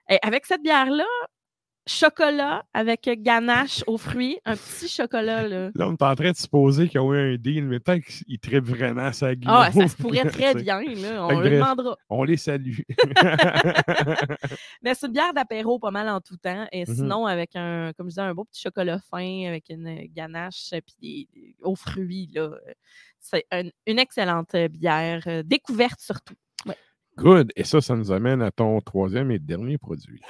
Et 0.08 0.18
avec 0.22 0.46
cette 0.46 0.62
bière-là, 0.62 1.04
chocolat 1.86 2.64
avec 2.74 3.08
ganache 3.22 3.82
aux 3.86 3.96
fruits, 3.96 4.38
un 4.44 4.56
petit 4.56 4.88
chocolat, 4.88 5.48
là. 5.48 5.70
Là, 5.74 5.88
on 5.88 5.92
est 5.94 6.02
en 6.02 6.14
train 6.14 6.32
de 6.32 6.36
supposer 6.36 6.86
qu'ils 6.86 7.00
ont 7.00 7.14
eu 7.14 7.34
un 7.34 7.36
deal, 7.38 7.64
mais 7.66 7.80
peut-être 7.80 8.04
qu'ils 8.04 8.38
trippent 8.38 8.66
vraiment 8.66 9.10
sa 9.12 9.34
guimauve. 9.34 9.56
Ah, 9.58 9.72
ça 9.72 9.88
se 9.88 9.96
pourrait 10.02 10.24
très 10.26 10.54
bien, 10.54 10.82
là. 10.82 11.26
On 11.26 11.40
le 11.40 11.48
demandera. 11.50 11.96
On 12.10 12.24
les 12.24 12.36
salue. 12.36 12.80
Mais 14.82 14.94
c'est 14.94 15.06
une 15.06 15.12
bière 15.12 15.32
d'apéro 15.34 15.78
pas 15.78 15.90
mal 15.90 16.08
en 16.08 16.20
tout 16.20 16.36
temps. 16.36 16.66
Et 16.72 16.84
Mhm. 16.86 16.94
sinon, 16.94 17.26
avec 17.26 17.56
un, 17.56 17.92
comme 17.96 18.06
je 18.06 18.10
disais, 18.10 18.20
un 18.22 18.34
beau 18.34 18.44
petit 18.44 18.60
chocolat 18.60 18.98
fin, 19.10 19.46
avec 19.48 19.70
une 19.70 20.06
ganache, 20.12 20.70
euh, 20.74 20.80
puis 20.84 20.94
des, 21.00 21.40
des- 21.40 21.56
aux 21.62 21.74
fruits, 21.76 22.28
là. 22.34 22.42
euh, 22.42 22.58
C'est 23.20 23.46
un- 23.50 23.68
une 23.86 23.98
excellente 23.98 24.54
euh, 24.54 24.68
bière, 24.68 25.22
euh, 25.26 25.42
découverte 25.42 26.00
surtout. 26.00 26.34
Good. 27.18 27.50
Et 27.56 27.64
ça, 27.64 27.80
ça 27.80 27.96
nous 27.96 28.12
amène 28.12 28.42
à 28.42 28.52
ton 28.52 28.80
troisième 28.80 29.32
et 29.32 29.40
dernier 29.40 29.76
produit. 29.76 30.20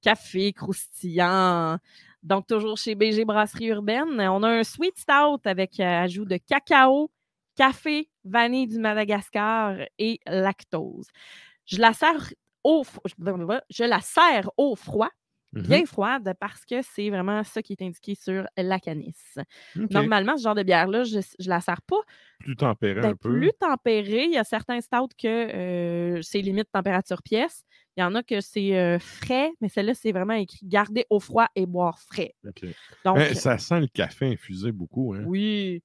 Café 0.00 0.54
croustillant. 0.54 1.78
Donc, 2.22 2.46
toujours 2.46 2.78
chez 2.78 2.94
BG 2.94 3.26
Brasserie 3.26 3.66
Urbaine, 3.66 4.18
on 4.18 4.42
a 4.42 4.48
un 4.48 4.64
sweet 4.64 4.98
stout 4.98 5.40
avec 5.44 5.78
euh, 5.78 6.04
ajout 6.04 6.24
de 6.24 6.38
cacao, 6.38 7.10
café, 7.54 8.08
vanille 8.24 8.68
du 8.68 8.78
Madagascar 8.78 9.76
et 9.98 10.20
lactose. 10.26 11.08
Je 11.66 11.78
la 11.78 11.92
sers 11.92 12.32
au, 12.64 12.82
je 13.04 13.84
la 13.84 14.00
sers 14.00 14.50
au 14.56 14.74
froid. 14.74 15.10
Bien 15.52 15.84
froide, 15.84 16.34
parce 16.40 16.64
que 16.64 16.82
c'est 16.82 17.10
vraiment 17.10 17.44
ça 17.44 17.62
qui 17.62 17.74
est 17.74 17.82
indiqué 17.82 18.14
sur 18.14 18.46
la 18.56 18.80
canisse. 18.80 19.38
Normalement, 19.76 20.36
ce 20.36 20.42
genre 20.42 20.54
de 20.54 20.62
bière-là, 20.62 21.04
je 21.04 21.18
ne 21.18 21.48
la 21.48 21.60
sers 21.60 21.82
pas. 21.82 22.00
Plus 22.38 22.56
tempéré 22.56 23.00
Ben, 23.00 23.10
un 23.10 23.14
peu. 23.16 23.30
plus 23.30 23.52
tempéré. 23.60 24.24
Il 24.24 24.32
y 24.32 24.38
a 24.38 24.44
certains 24.44 24.80
stouts 24.80 25.08
que 25.18 25.28
euh, 25.28 26.22
c'est 26.22 26.40
limite 26.40 26.70
température 26.72 27.22
pièce. 27.22 27.64
Il 27.96 28.00
y 28.00 28.02
en 28.04 28.14
a 28.14 28.22
que 28.22 28.40
c'est 28.40 28.78
euh, 28.78 28.98
frais, 28.98 29.50
mais 29.60 29.68
celle-là, 29.68 29.94
c'est 29.94 30.12
vraiment 30.12 30.34
écrit 30.34 30.66
garder 30.66 31.04
au 31.10 31.20
froid 31.20 31.46
et 31.54 31.66
boire 31.66 31.98
frais. 31.98 32.34
Donc, 33.04 33.18
Mais 33.18 33.34
ça 33.34 33.58
sent 33.58 33.80
le 33.80 33.86
café 33.88 34.26
infusé 34.26 34.72
beaucoup. 34.72 35.14
Hein? 35.14 35.24
oui. 35.26 35.82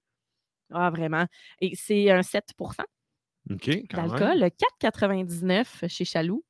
Ah, 0.74 0.90
vraiment. 0.90 1.26
Et 1.62 1.76
c'est 1.76 2.12
un 2.12 2.22
7 2.22 2.44
OK, 2.60 3.70
quand 3.90 4.02
même. 4.02 4.10
d'alcool. 4.10 4.50
4,99 4.82 5.88
chez 5.88 6.04
Chaloux. 6.04 6.44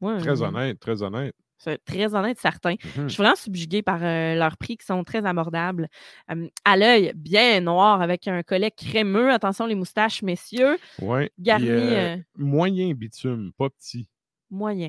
Moi, 0.00 0.18
Très 0.18 0.42
euh, 0.42 0.46
honnête, 0.46 0.78
très 0.78 1.02
honnête. 1.02 1.34
C'est 1.58 1.82
très 1.84 2.14
honnête, 2.14 2.38
certain. 2.38 2.72
Mhm. 2.72 3.04
Je 3.04 3.08
suis 3.08 3.22
vraiment 3.22 3.34
subjuguée 3.36 3.82
par 3.82 3.98
euh, 4.02 4.34
leurs 4.34 4.56
prix 4.56 4.76
qui 4.76 4.84
sont 4.86 5.02
très 5.04 5.24
abordables. 5.26 5.88
Euh, 6.30 6.48
à 6.64 6.76
l'œil, 6.76 7.12
bien 7.14 7.60
noir, 7.60 8.00
avec 8.02 8.28
un 8.28 8.42
collet 8.42 8.70
crémeux. 8.70 9.30
Attention, 9.32 9.66
les 9.66 9.74
moustaches, 9.74 10.22
messieurs. 10.22 10.76
Ouais. 11.00 11.30
Garni, 11.38 11.68
euh, 11.68 12.16
euh, 12.16 12.16
Moyen 12.36 12.92
bitume, 12.94 13.52
pas 13.56 13.70
petit. 13.70 14.08
Moyen. 14.50 14.86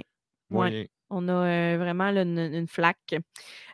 Ouais. 0.50 0.70
Moyen. 0.70 0.86
On 1.10 1.30
a 1.30 1.78
vraiment 1.78 2.12
là, 2.12 2.24
une, 2.24 2.38
une 2.38 2.68
flaque. 2.68 3.16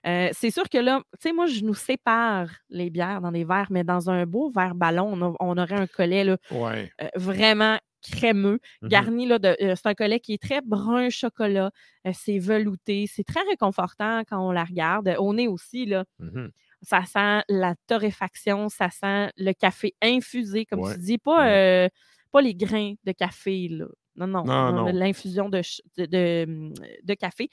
C'est 0.03 0.51
sûr 0.51 0.69
que 0.69 0.77
là, 0.77 1.01
tu 1.13 1.29
sais, 1.29 1.33
moi, 1.33 1.47
je 1.47 1.61
nous 1.63 1.73
sépare 1.73 2.47
les 2.69 2.91
bières 2.91 3.21
dans 3.21 3.31
des 3.31 3.43
verres, 3.43 3.69
mais 3.71 3.83
dans 3.83 4.11
un 4.11 4.27
beau 4.27 4.51
verre 4.51 4.75
ballon, 4.75 5.11
on, 5.13 5.31
a- 5.31 5.35
on 5.39 5.57
aurait 5.57 5.79
un 5.79 5.87
collet 5.87 6.23
là, 6.23 6.37
Ouais. 6.51 6.91
vraiment 7.15 7.79
crémeux, 8.11 8.59
Mhm. 8.81 8.89
garni 8.89 9.25
là, 9.25 9.39
de. 9.39 9.55
euh, 9.61 9.75
c'est 9.75 9.87
un 9.87 9.93
collet 9.93 10.19
qui 10.19 10.33
est 10.33 10.41
très 10.41 10.61
brun 10.61 11.09
chocolat. 11.09 11.71
euh, 12.05 12.11
c'est 12.13 12.37
velouté. 12.39 13.05
C'est 13.07 13.23
très 13.23 13.41
réconfortant 13.49 14.23
quand 14.29 14.39
on 14.45 14.51
la 14.51 14.63
regarde. 14.65 15.15
Au 15.17 15.33
nez 15.33 15.47
aussi, 15.47 15.85
là. 15.85 16.03
Mhm. 16.19 16.51
Ça 16.81 17.05
sent 17.05 17.43
la 17.47 17.75
torréfaction, 17.87 18.67
ça 18.69 18.89
sent 18.89 19.31
le 19.37 19.53
café 19.53 19.95
infusé, 20.01 20.65
comme 20.65 20.81
Ouais, 20.81 20.93
tu 20.95 20.99
dis, 20.99 21.17
pas, 21.17 21.39
ouais. 21.45 21.85
euh, 21.87 21.89
pas 22.31 22.41
les 22.41 22.53
grains 22.55 22.93
de 23.05 23.11
café. 23.13 23.69
Là. 23.69 23.85
Non, 24.17 24.27
non, 24.27 24.85
l'infusion 24.91 25.47
de, 25.49 25.61
de, 25.97 26.05
de, 26.05 26.73
de 27.03 27.13
café. 27.13 27.49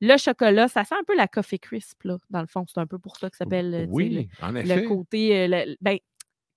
Le 0.00 0.16
chocolat, 0.18 0.68
ça 0.68 0.84
sent 0.84 0.96
un 1.00 1.04
peu 1.06 1.16
la 1.16 1.26
coffee 1.28 1.58
crisp, 1.58 2.02
là, 2.02 2.18
dans 2.28 2.40
le 2.42 2.46
fond. 2.46 2.64
C'est 2.68 2.78
un 2.80 2.86
peu 2.86 2.98
pour 2.98 3.16
ça 3.16 3.30
que 3.30 3.36
ça 3.36 3.44
s'appelle 3.44 3.86
Oui, 3.88 4.28
en 4.42 4.50
le, 4.50 4.60
effet. 4.60 4.82
le 4.82 4.88
côté 4.88 5.48
le- 5.48 5.76
ben, 5.80 5.96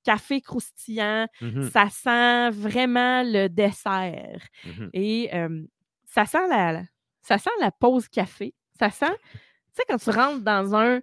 café 0.07 0.39
croustillant. 0.41 1.27
Mhm, 1.41 1.69
Ça 1.69 1.89
sent 1.89 2.49
vraiment 2.51 3.23
le 3.23 3.47
dessert. 3.49 4.41
mhm. 4.65 4.89
Et 4.93 5.29
euh, 5.35 5.63
ça 6.05 6.25
sent 6.25 6.47
la, 6.49 6.83
ça 7.21 7.37
sent 7.37 7.49
la 7.59 7.71
pause 7.71 8.07
café. 8.07 8.53
Ça 8.79 8.89
sent, 8.89 9.15
tu 9.33 9.39
sais, 9.73 9.83
quand 9.89 9.97
tu 9.97 10.09
rentres 10.11 10.43
dans 10.43 10.73
un 10.75 11.01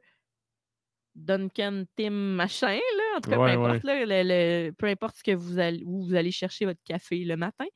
Duncan 1.14 1.84
Tim 1.96 2.10
machin, 2.10 2.74
là, 2.76 3.18
en 3.18 3.20
tout 3.20 3.30
cas, 3.30 3.38
Ouais, 3.38 3.54
peu 3.54 3.60
importe, 3.62 3.84
là, 3.84 4.04
le- 4.04 4.22
le- 4.24 4.70
peu 4.72 4.86
importe 4.86 5.16
ce 5.18 5.22
que 5.22 5.32
vous 5.34 5.58
allez, 5.58 5.82
où 5.86 6.04
vous 6.06 6.14
allez 6.14 6.32
chercher 6.32 6.64
votre 6.64 6.82
café 6.82 7.18
le 7.24 7.36
matin, 7.36 7.66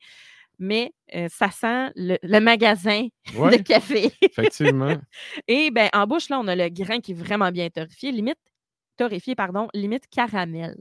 mais 0.57 0.91
euh, 1.15 1.27
ça 1.29 1.49
sent 1.51 1.91
le, 1.95 2.17
le 2.21 2.39
magasin 2.39 3.07
Ouais, 3.35 3.57
de 3.57 3.63
café. 3.63 4.11
effectivement. 4.21 4.97
Et 5.47 5.71
ben, 5.71 5.89
en 5.93 6.05
bouche, 6.05 6.27
là, 6.29 6.39
on 6.39 6.47
a 6.49 6.55
le 6.55 6.67
grain 6.69 6.99
qui 6.99 7.11
est 7.11 7.15
vraiment 7.15 7.51
bien 7.51 7.69
torréfié, 7.69 8.11
limite, 8.11 8.39
torréfié, 8.97 9.35
pardon, 9.35 9.69
limite 9.73 10.07
caramel. 10.09 10.75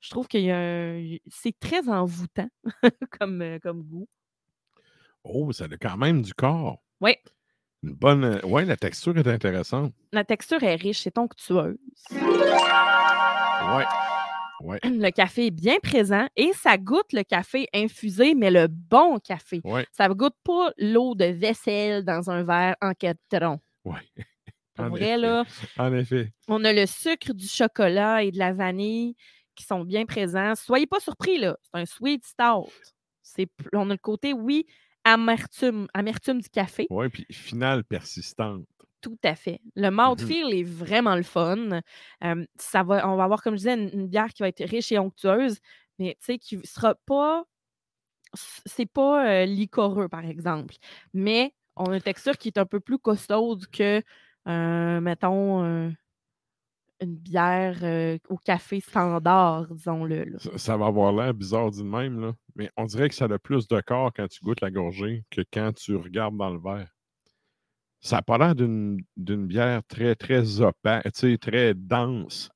Je 0.00 0.10
trouve 0.10 0.26
qu'il 0.28 0.42
y 0.42 0.50
a 0.50 0.58
un- 0.58 1.16
c'est 1.28 1.58
très 1.60 1.88
envoûtant 1.88 2.48
comme, 3.20 3.42
euh, 3.42 3.58
comme 3.58 3.82
goût. 3.82 4.08
Oh, 5.24 5.52
ça 5.52 5.64
a 5.64 5.76
quand 5.76 5.96
même 5.98 6.22
du 6.22 6.32
corps. 6.34 6.78
Oui. 7.00 7.14
Une 7.82 7.94
bonne. 7.94 8.24
euh, 8.24 8.40
Ouais, 8.46 8.64
la 8.64 8.76
texture 8.76 9.16
est 9.18 9.26
intéressante. 9.26 9.92
La 10.12 10.24
texture 10.24 10.62
est 10.62 10.74
riche, 10.76 11.00
c'est 11.02 11.18
onctueuse. 11.18 11.76
Ouais. 12.12 13.84
Ouais. 14.62 14.78
Le 14.84 15.10
café 15.10 15.46
est 15.46 15.50
bien 15.50 15.78
présent 15.82 16.26
et 16.36 16.52
ça 16.54 16.76
goûte 16.76 17.12
le 17.12 17.22
café 17.22 17.66
infusé, 17.74 18.34
mais 18.34 18.50
le 18.50 18.66
bon 18.68 19.18
café. 19.18 19.60
Ouais. 19.64 19.86
Ça 19.92 20.08
ne 20.08 20.14
goûte 20.14 20.34
pas 20.44 20.70
l'eau 20.78 21.14
de 21.14 21.24
vaisselle 21.26 22.04
dans 22.04 22.30
un 22.30 22.42
verre 22.42 22.76
en 22.82 22.92
quatron. 22.92 23.58
Pour 23.82 23.94
En 24.78 24.88
vrai, 24.90 25.00
effet. 25.02 25.16
là, 25.18 25.44
En 25.78 25.92
effet. 25.94 26.32
on 26.48 26.64
a 26.64 26.72
le 26.72 26.86
sucre, 26.86 27.32
du 27.32 27.46
chocolat 27.48 28.22
et 28.22 28.30
de 28.32 28.38
la 28.38 28.52
vanille 28.52 29.14
qui 29.60 29.66
sont 29.66 29.84
bien 29.84 30.06
présents. 30.06 30.54
Soyez 30.54 30.86
pas 30.86 31.00
surpris, 31.00 31.38
là. 31.38 31.56
C'est 31.62 31.80
un 31.80 31.86
sweet 31.86 32.24
stout. 32.26 32.70
C'est, 33.22 33.48
on 33.74 33.90
a 33.90 33.94
le 33.94 33.98
côté, 33.98 34.32
oui, 34.32 34.66
amertume, 35.04 35.86
amertume 35.94 36.40
du 36.40 36.48
café. 36.48 36.86
Ouais, 36.90 37.08
puis 37.08 37.26
finale 37.30 37.84
persistante. 37.84 38.64
Tout 39.02 39.18
à 39.24 39.34
fait. 39.34 39.60
Le 39.76 39.90
mouthfeel 39.90 40.46
Mhm. 40.46 40.52
est 40.52 40.62
vraiment 40.62 41.14
le 41.16 41.22
fun. 41.22 41.80
Euh, 42.24 42.44
ça 42.56 42.82
va, 42.82 43.08
on 43.08 43.16
va 43.16 43.24
avoir, 43.24 43.42
comme 43.42 43.54
je 43.54 43.58
disais, 43.58 43.74
une, 43.74 43.90
une 43.92 44.08
bière 44.08 44.28
qui 44.28 44.42
va 44.42 44.48
être 44.48 44.62
riche 44.64 44.92
et 44.92 44.98
onctueuse, 44.98 45.58
mais 45.98 46.16
tu 46.20 46.24
sais, 46.24 46.38
qui 46.38 46.56
ne 46.58 46.62
sera 46.64 46.94
pas. 47.06 47.44
C'est 48.66 48.86
pas 48.86 49.26
euh, 49.42 49.44
liquoreux, 49.46 50.08
par 50.08 50.24
exemple. 50.24 50.74
Mais 51.14 51.54
on 51.76 51.86
a 51.90 51.96
une 51.96 52.02
texture 52.02 52.36
qui 52.38 52.48
est 52.48 52.58
un 52.58 52.66
peu 52.66 52.80
plus 52.80 52.98
costaude 52.98 53.66
que, 53.68 54.02
euh, 54.48 55.00
mettons, 55.00 55.64
euh, 55.64 55.90
une 57.00 57.16
bière 57.16 57.78
euh, 57.82 58.18
au 58.28 58.36
café 58.36 58.80
standard, 58.80 59.66
disons-le. 59.74 60.38
Ça, 60.38 60.58
ça 60.58 60.76
va 60.76 60.86
avoir 60.86 61.12
l'air 61.12 61.32
bizarre 61.34 61.70
de 61.70 61.82
même, 61.82 62.20
là. 62.20 62.32
mais 62.56 62.70
on 62.76 62.84
dirait 62.84 63.08
que 63.08 63.14
ça 63.14 63.24
a 63.26 63.38
plus 63.38 63.66
de 63.68 63.80
corps 63.80 64.12
quand 64.14 64.28
tu 64.28 64.40
goûtes 64.44 64.60
la 64.60 64.70
gorgée 64.70 65.24
que 65.30 65.42
quand 65.52 65.72
tu 65.74 65.96
regardes 65.96 66.36
dans 66.36 66.50
le 66.50 66.60
verre. 66.60 66.90
Ça 68.02 68.16
n'a 68.16 68.22
pas 68.22 68.38
l'air 68.38 68.54
d'une 68.54 68.98
d'une 69.16 69.46
bière 69.46 69.82
très, 69.86 70.14
très 70.14 70.60
opaque, 70.62 71.04
tu 71.12 71.32
sais, 71.32 71.38
très 71.38 71.74
dense 71.74 72.48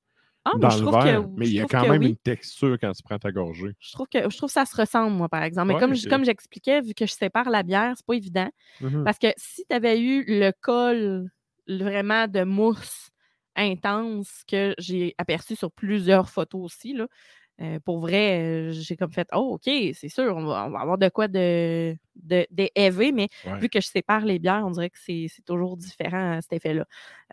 Ah, 0.47 0.53
dans 0.59 0.71
je 0.71 0.79
le 0.79 0.87
trouve 0.91 1.05
verre, 1.05 1.23
que, 1.23 1.27
mais 1.37 1.47
il 1.49 1.55
y 1.55 1.61
a 1.61 1.67
quand 1.67 1.87
même 1.87 2.01
oui. 2.01 2.09
une 2.09 2.17
texture 2.17 2.79
quand 2.81 2.93
tu 2.93 3.03
prends 3.03 3.19
ta 3.19 3.31
gorgée. 3.31 3.73
Je 3.79 3.93
trouve, 3.93 4.07
que, 4.11 4.19
je 4.31 4.37
trouve 4.37 4.49
que 4.49 4.53
ça 4.55 4.65
se 4.65 4.75
ressemble, 4.75 5.15
moi, 5.17 5.29
par 5.29 5.43
exemple. 5.43 5.69
Mais 5.69 5.75
Ouais, 5.75 5.81
comme, 5.81 5.95
je- 5.95 6.05
ok. 6.07 6.11
comme 6.11 6.25
j'expliquais, 6.25 6.81
vu 6.81 6.95
que 6.95 7.05
je 7.07 7.13
sépare 7.13 7.51
la 7.51 7.63
bière, 7.63 7.93
c'est 7.97 8.07
pas 8.07 8.15
évident. 8.15 8.49
Mhm. 8.81 9.05
Parce 9.05 9.19
que 9.19 9.29
si 9.37 9.65
tu 9.69 9.75
avais 9.77 10.01
eu 10.01 10.25
le 10.27 10.51
col 10.63 11.29
vraiment 11.69 12.27
de 12.27 12.45
mousse 12.45 13.11
intense 13.57 14.43
que 14.49 14.75
j'ai 14.79 15.15
aperçu 15.19 15.57
sur 15.57 15.71
plusieurs 15.73 16.29
photos 16.31 16.63
aussi, 16.65 16.95
là, 16.95 17.07
euh, 17.61 17.79
pour 17.85 18.01
vrai, 18.01 18.43
euh, 18.43 18.73
j'ai 18.73 18.97
comme 18.97 19.13
fait 19.13 19.29
Oh, 19.33 19.55
OK, 19.55 19.73
c'est 19.95 20.09
sûr, 20.09 20.37
on 20.37 20.45
va, 20.45 20.67
on 20.67 20.71
va 20.71 20.81
avoir 20.81 20.99
de 20.99 21.09
quoi 21.09 21.29
de, 21.29 21.95
de, 22.17 22.47
mais 23.13 23.29
Ouais. 23.47 23.59
vu 23.61 23.69
que 23.69 23.81
je 23.81 23.87
sépare 23.87 24.25
les 24.25 24.39
bières, 24.41 24.65
on 24.67 24.71
dirait 24.73 24.91
que 24.91 24.99
c'est 24.99 25.29
toujours 25.47 25.77
différent, 25.77 26.41
cet 26.43 26.53
effet-là. 26.55 26.85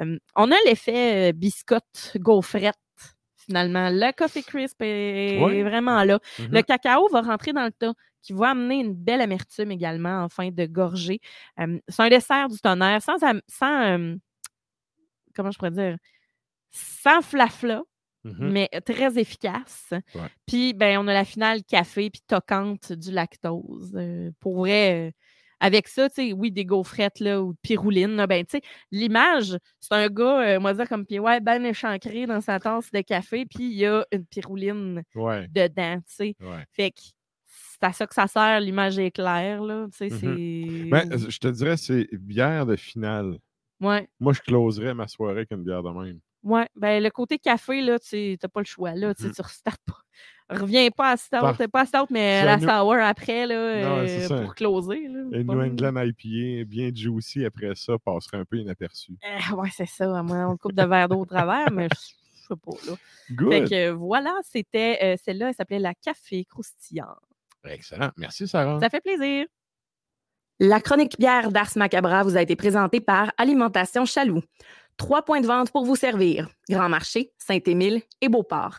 Euh, 0.02 0.20
on 0.36 0.52
a 0.52 0.56
l'effet 0.66 1.32
euh, 1.32 1.34
biscotte 1.34 2.14
gaufrette, 2.18 2.76
finalement. 3.36 3.90
Le 3.90 4.12
Coffee 4.16 4.44
Crisp 4.44 4.82
est 4.84 5.40
Ouais. 5.44 5.64
vraiment 5.64 6.04
là. 6.04 6.20
Le 6.52 6.62
cacao 6.62 7.08
va 7.10 7.22
rentrer 7.22 7.54
dans 7.54 7.66
le 7.66 7.72
tas, 7.72 7.94
qui 8.22 8.34
va 8.34 8.52
amener 8.52 8.76
une 8.82 8.94
belle 8.94 9.22
amertume 9.22 9.72
également 9.72 10.24
en 10.24 10.30
fin 10.30 10.50
de 10.52 10.66
gorgée. 10.68 11.20
C'est 11.58 12.00
un 12.04 12.10
dessert 12.10 12.48
du 12.50 12.60
tonnerre 12.60 13.02
sans, 13.02 13.18
sans 13.48 14.16
comment 15.36 15.52
je 15.52 15.58
pourrais 15.58 15.72
dire, 15.72 15.98
sans 16.72 17.22
flafla, 17.22 17.82
Mhm. 18.24 18.52
mais 18.52 18.70
très 18.86 19.18
efficace. 19.18 19.88
Ouais. 20.14 20.22
Puis, 20.46 20.74
ben, 20.74 21.00
on 21.00 21.08
a 21.08 21.14
la 21.14 21.26
finale 21.26 21.64
café 21.64 22.12
puis 22.12 22.22
toquante 22.28 22.94
du 22.94 23.12
lactose. 23.12 23.94
Euh, 23.96 24.30
pour 24.40 24.58
vrai, 24.60 25.08
euh, 25.08 25.12
avec 25.60 25.88
ça, 25.88 26.08
tu 26.10 26.16
sais, 26.30 26.34
oui, 26.34 26.52
des 26.52 26.64
gaufrettes 26.66 27.20
là, 27.20 27.42
ou 27.42 27.54
de 27.54 27.58
pirouline, 27.64 28.16
là, 28.16 28.28
ben, 28.28 28.46
tu 28.46 28.58
sais, 28.58 28.62
l'image, 28.92 29.58
c'est 29.80 29.94
un 29.96 30.08
gars, 30.08 30.42
euh, 30.56 30.60
on 30.60 30.64
va 30.64 30.74
dire 30.76 30.88
comme, 30.88 31.06
ouais, 31.10 31.40
ben 31.40 31.66
échancré 31.66 32.28
dans 32.28 32.42
sa 32.42 32.60
tasse 32.60 32.92
de 32.92 33.02
café, 33.02 33.46
puis 33.48 33.66
il 33.72 33.74
y 33.78 33.86
a 33.88 34.06
une 34.12 34.26
pirouline 34.26 35.02
Ouais, 35.16 35.48
dedans, 35.50 35.98
tu 35.98 36.04
sais. 36.16 36.36
ouais. 36.42 36.66
Fait 36.74 36.92
que 36.92 37.02
c'est 37.48 37.84
à 37.84 37.92
ça 37.94 38.06
que 38.06 38.14
ça 38.14 38.28
sert, 38.28 38.60
l'image 38.60 39.00
est 39.00 39.10
claire, 39.12 39.64
là. 39.64 39.88
Tu 39.92 39.98
sais, 39.98 40.10
Mhm. 40.10 40.20
c'est. 40.20 40.90
Ben, 40.92 41.18
je 41.30 41.38
te 41.40 41.48
dirais, 41.48 41.78
c'est 41.78 42.08
bière 42.14 42.68
de 42.68 42.76
finale. 42.76 43.40
Ouais, 43.82 44.08
Moi, 44.20 44.34
je 44.34 44.42
closerais 44.42 44.94
ma 44.94 45.08
soirée 45.08 45.34
avec 45.34 45.52
une 45.52 45.64
bière 45.64 45.82
de 45.84 45.90
même. 45.90 46.20
ouais. 46.44 46.68
Ben, 46.76 47.02
le 47.04 47.10
côté 47.10 47.38
café, 47.40 47.82
là, 47.82 47.98
tu 48.00 48.38
t'as 48.40 48.48
pas 48.48 48.62
le 48.62 48.66
choix, 48.66 48.94
là. 48.94 49.14
Tu 49.16 49.24
Mhm. 49.26 49.32
tu 49.34 49.42
restartes 49.42 49.82
pas. 49.86 49.98
Reviens 50.56 50.90
pas 50.92 51.12
à 51.12 51.18
stout, 51.18 51.40
Par- 51.40 51.58
pas 51.72 51.82
à 51.82 51.86
stout, 51.86 52.08
mais 52.10 52.44
la 52.44 52.58
nou- 52.58 52.68
sour 52.68 52.94
après, 52.96 53.48
là, 53.48 53.82
Non, 53.84 53.98
euh, 54.04 54.28
ça. 54.28 54.42
pour 54.42 54.54
closer, 54.54 55.08
là. 55.08 55.24
Pas 55.32 55.56
New. 55.56 55.62
England 55.62 55.96
IPA 56.04 56.66
bien 56.66 56.92
juicy 56.94 57.46
après 57.46 57.74
ça 57.76 57.98
passerait 57.98 58.38
un 58.38 58.46
peu 58.46 58.58
inaperçu. 58.58 59.14
Euh, 59.24 59.56
ouais, 59.56 59.70
c'est 59.72 59.86
ça. 59.88 60.16
À 60.18 60.22
moins, 60.24 60.50
on 60.50 60.58
coupe 60.58 60.74
de 60.74 60.84
verre 60.84 61.08
d'eau 61.08 61.20
au 61.22 61.26
travers, 61.26 61.72
mais 61.72 61.88
je 61.94 61.98
sais 62.48 62.56
pas, 62.56 62.92
là. 62.92 62.98
Good! 63.32 63.52
Fait 63.52 63.64
que 63.64 63.90
voilà, 63.92 64.38
c'était 64.44 65.00
euh, 65.02 65.16
celle-là, 65.24 65.50
elle 65.50 65.56
s'appelait 65.56 65.80
la 65.80 65.94
café 65.96 66.44
croustillant. 66.46 67.16
Excellent. 67.64 68.12
Merci, 68.18 68.46
Sarah. 68.48 68.80
Ça 68.82 68.90
fait 68.90 69.00
plaisir. 69.02 69.46
La 70.64 70.80
chronique 70.80 71.18
bière 71.18 71.52
d'Ars 71.52 71.72
Macabra 71.76 72.22
vous 72.22 72.38
a 72.38 72.42
été 72.44 72.56
présentée 72.56 73.02
par 73.02 73.32
Alimentation 73.40 74.06
Chaloux. 74.06 74.44
Trois 74.96 75.24
points 75.24 75.42
de 75.42 75.48
vente 75.48 75.72
pour 75.72 75.86
vous 75.86 75.96
servir. 75.96 76.50
Grand 76.70 76.88
Marché, 76.88 77.32
Saint-Émile 77.40 78.04
et 78.22 78.30
Beauport. 78.30 78.78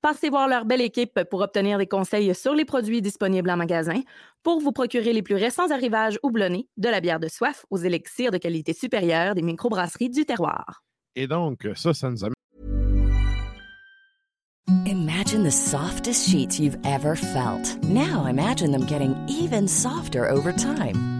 Passez 0.00 0.28
voir 0.28 0.46
leur 0.46 0.66
belle 0.66 0.82
équipe 0.82 1.24
pour 1.28 1.40
obtenir 1.40 1.78
des 1.78 1.88
conseils 1.88 2.32
sur 2.32 2.54
les 2.54 2.64
produits 2.64 3.02
disponibles 3.02 3.50
en 3.50 3.56
magasin, 3.56 4.02
pour 4.44 4.60
vous 4.60 4.70
procurer 4.70 5.12
les 5.12 5.22
plus 5.22 5.34
récents 5.34 5.68
arrivages 5.72 6.16
houblonnés, 6.22 6.68
de 6.76 6.88
la 6.88 7.00
bière 7.00 7.18
de 7.18 7.26
soif 7.26 7.66
aux 7.70 7.78
élixirs 7.78 8.30
de 8.30 8.38
qualité 8.38 8.72
supérieure 8.72 9.34
des 9.34 9.42
microbrasseries 9.42 10.10
du 10.10 10.26
terroir. 10.26 10.84
Et 11.16 11.26
donc, 11.26 11.66
ça, 11.74 11.92
ça 11.92 12.08
nous 12.08 12.22
amène 12.22 12.34
Imagine 14.86 15.42
the 15.42 15.50
softest 15.50 16.28
sheets 16.28 16.60
you've 16.60 16.78
ever 16.84 17.16
felt. 17.16 17.82
Now 17.82 18.26
imagine 18.26 18.70
them 18.70 18.86
getting 18.86 19.16
even 19.28 19.66
softer 19.66 20.30
over 20.30 20.52
time. 20.52 21.15